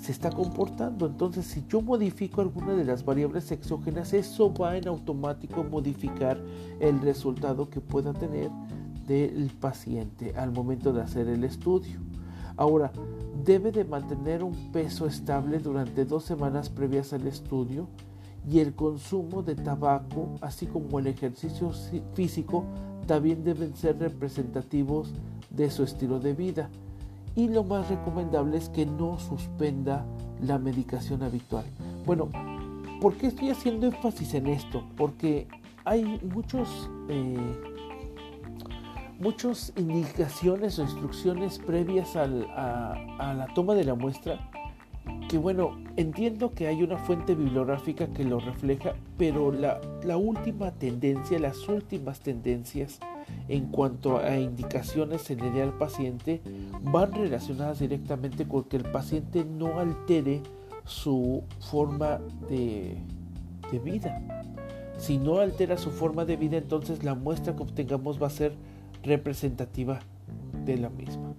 [0.00, 1.06] se está comportando.
[1.06, 6.42] Entonces, si yo modifico alguna de las variables exógenas, eso va en automático a modificar
[6.80, 8.50] el resultado que pueda tener
[9.06, 12.00] del paciente al momento de hacer el estudio.
[12.56, 12.90] Ahora,
[13.44, 17.86] debe de mantener un peso estable durante dos semanas previas al estudio
[18.50, 21.70] y el consumo de tabaco, así como el ejercicio
[22.14, 22.64] físico,
[23.06, 25.12] también deben ser representativos
[25.50, 26.68] de su estilo de vida.
[27.36, 30.04] Y lo más recomendable es que no suspenda
[30.42, 31.64] la medicación habitual.
[32.04, 32.28] Bueno,
[33.00, 34.82] ¿por qué estoy haciendo énfasis en esto?
[34.96, 35.46] Porque
[35.84, 37.38] hay muchos, eh,
[39.20, 44.50] muchas indicaciones o instrucciones previas a, a la toma de la muestra
[45.28, 49.80] que bueno, entiendo que hay una fuente bibliográfica que lo refleja, pero la,
[50.16, 52.98] última tendencia, las últimas tendencias
[53.48, 56.40] en cuanto a indicaciones en el al paciente
[56.82, 60.42] van relacionadas directamente con que el paciente no altere
[60.84, 62.98] su forma de
[63.84, 64.20] vida.
[64.98, 68.52] Si no altera su forma de vida, entonces la muestra que obtengamos va a ser
[69.02, 70.00] representativa
[70.64, 71.34] de la misma.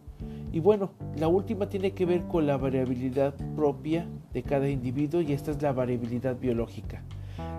[0.52, 5.34] Y bueno, la última tiene que ver con la variabilidad propia de cada individuo y
[5.34, 7.04] esta es la variabilidad biológica.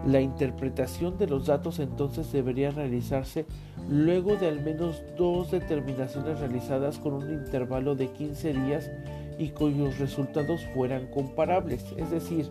[0.06, 3.46] La interpretación de los datos entonces debería realizarse
[3.88, 8.90] luego de al menos dos determinaciones realizadas con un intervalo de 15 días
[9.38, 11.84] y cuyos resultados fueran comparables.
[11.96, 12.48] Es decir,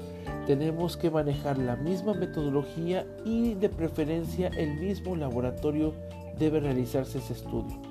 [0.47, 5.93] tenemos que manejar la misma metodología y de preferencia el mismo laboratorio
[6.39, 7.90] debe realizarse ese estudio.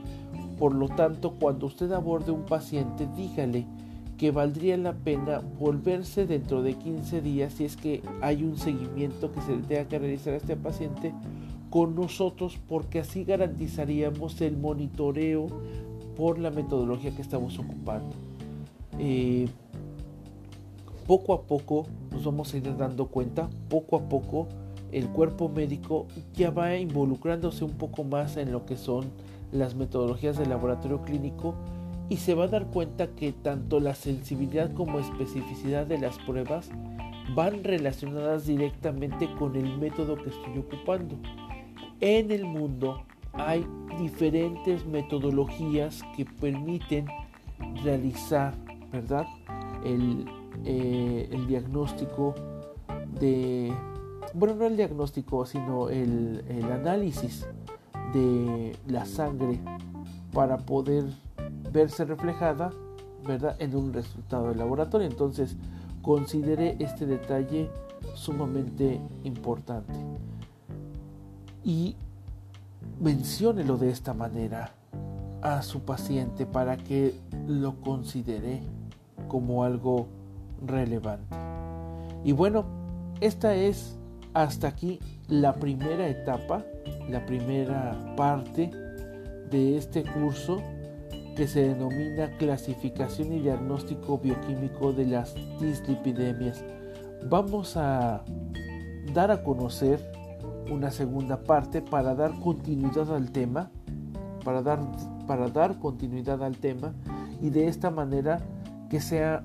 [0.61, 3.64] Por lo tanto, cuando usted aborde un paciente, dígale
[4.18, 9.32] que valdría la pena volverse dentro de 15 días si es que hay un seguimiento
[9.32, 11.14] que se le tenga que realizar a este paciente
[11.70, 15.46] con nosotros porque así garantizaríamos el monitoreo
[16.14, 18.14] por la metodología que estamos ocupando.
[18.98, 19.48] Eh,
[21.06, 24.46] poco a poco nos vamos a ir dando cuenta, poco a poco
[24.92, 29.06] el cuerpo médico ya va involucrándose un poco más en lo que son
[29.53, 31.55] las metodologías del laboratorio clínico
[32.09, 36.70] y se va a dar cuenta que tanto la sensibilidad como especificidad de las pruebas
[37.34, 41.16] van relacionadas directamente con el método que estoy ocupando.
[42.01, 43.64] En el mundo hay
[43.98, 47.07] diferentes metodologías que permiten
[47.84, 48.55] realizar,
[48.90, 49.26] ¿verdad?
[49.84, 50.26] El,
[50.64, 52.34] eh, el diagnóstico
[53.20, 53.72] de,
[54.34, 57.46] bueno, no el diagnóstico, sino el, el análisis
[58.12, 59.61] de la sangre
[60.32, 61.04] para poder
[61.72, 62.70] verse reflejada
[63.26, 63.56] ¿verdad?
[63.58, 65.06] en un resultado de laboratorio.
[65.06, 65.56] Entonces,
[66.02, 67.70] considere este detalle
[68.14, 69.94] sumamente importante.
[71.64, 71.96] Y
[73.00, 74.72] menciónelo de esta manera
[75.42, 77.14] a su paciente para que
[77.46, 78.61] lo considere
[79.28, 80.06] como algo
[80.66, 81.36] relevante.
[82.24, 82.64] Y bueno,
[83.20, 83.96] esta es
[84.34, 86.64] hasta aquí la primera etapa
[87.11, 88.70] la primera parte
[89.50, 90.62] de este curso
[91.36, 96.64] que se denomina clasificación y diagnóstico bioquímico de las dislipidemias.
[97.28, 98.24] Vamos a
[99.12, 100.00] dar a conocer
[100.70, 103.70] una segunda parte para dar continuidad al tema,
[104.44, 104.80] para dar,
[105.26, 106.94] para dar continuidad al tema
[107.40, 108.40] y de esta manera
[108.88, 109.42] que sea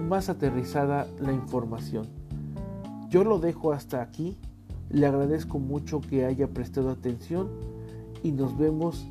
[0.00, 2.06] más aterrizada la información.
[3.08, 4.38] Yo lo dejo hasta aquí
[4.90, 7.50] le agradezco mucho que haya prestado atención
[8.22, 9.06] y nos vemos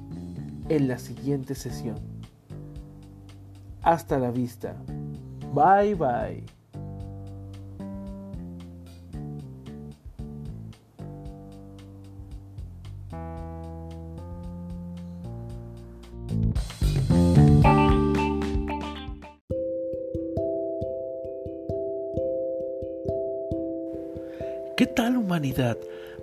[0.70, 1.98] en la siguiente sesión.
[3.82, 4.76] Hasta la vista.
[5.54, 6.63] Bye bye.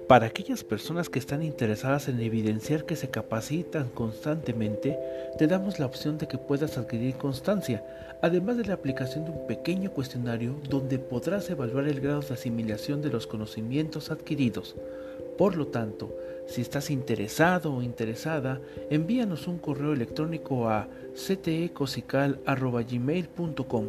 [0.08, 4.98] Para aquellas personas que están interesadas en evidenciar que se capacitan constantemente,
[5.36, 7.84] te damos la opción de que puedas adquirir constancia,
[8.22, 13.02] además de la aplicación de un pequeño cuestionario donde podrás evaluar el grado de asimilación
[13.02, 14.74] de los conocimientos adquiridos.
[15.36, 16.16] Por lo tanto,
[16.46, 18.58] si estás interesado o interesada,
[18.88, 23.86] envíanos un correo electrónico a ctecosical.gmail.com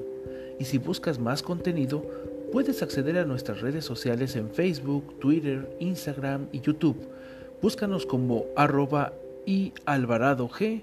[0.60, 6.48] y si buscas más contenido, puedes acceder a nuestras redes sociales en Facebook, Twitter, Instagram
[6.52, 7.08] y YouTube.
[7.62, 9.14] Búscanos como arroba
[9.46, 10.82] y alvarado g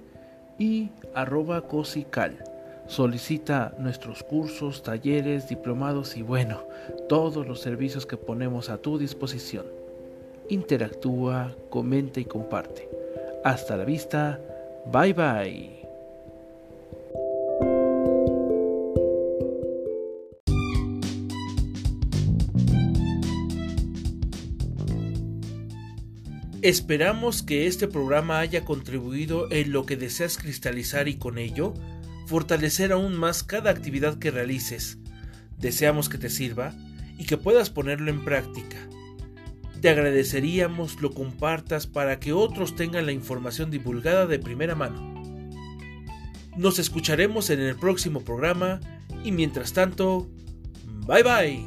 [0.59, 2.45] y arroba cosical.
[2.87, 6.63] Solicita nuestros cursos, talleres, diplomados y bueno,
[7.09, 9.67] todos los servicios que ponemos a tu disposición.
[10.49, 12.89] Interactúa, comenta y comparte.
[13.45, 14.41] Hasta la vista.
[14.91, 15.78] Bye bye.
[26.69, 31.73] Esperamos que este programa haya contribuido en lo que deseas cristalizar y con ello
[32.27, 34.99] fortalecer aún más cada actividad que realices.
[35.57, 36.75] Deseamos que te sirva
[37.17, 38.77] y que puedas ponerlo en práctica.
[39.81, 45.01] Te agradeceríamos lo compartas para que otros tengan la información divulgada de primera mano.
[46.55, 48.79] Nos escucharemos en el próximo programa
[49.25, 50.29] y mientras tanto,
[51.07, 51.65] bye bye.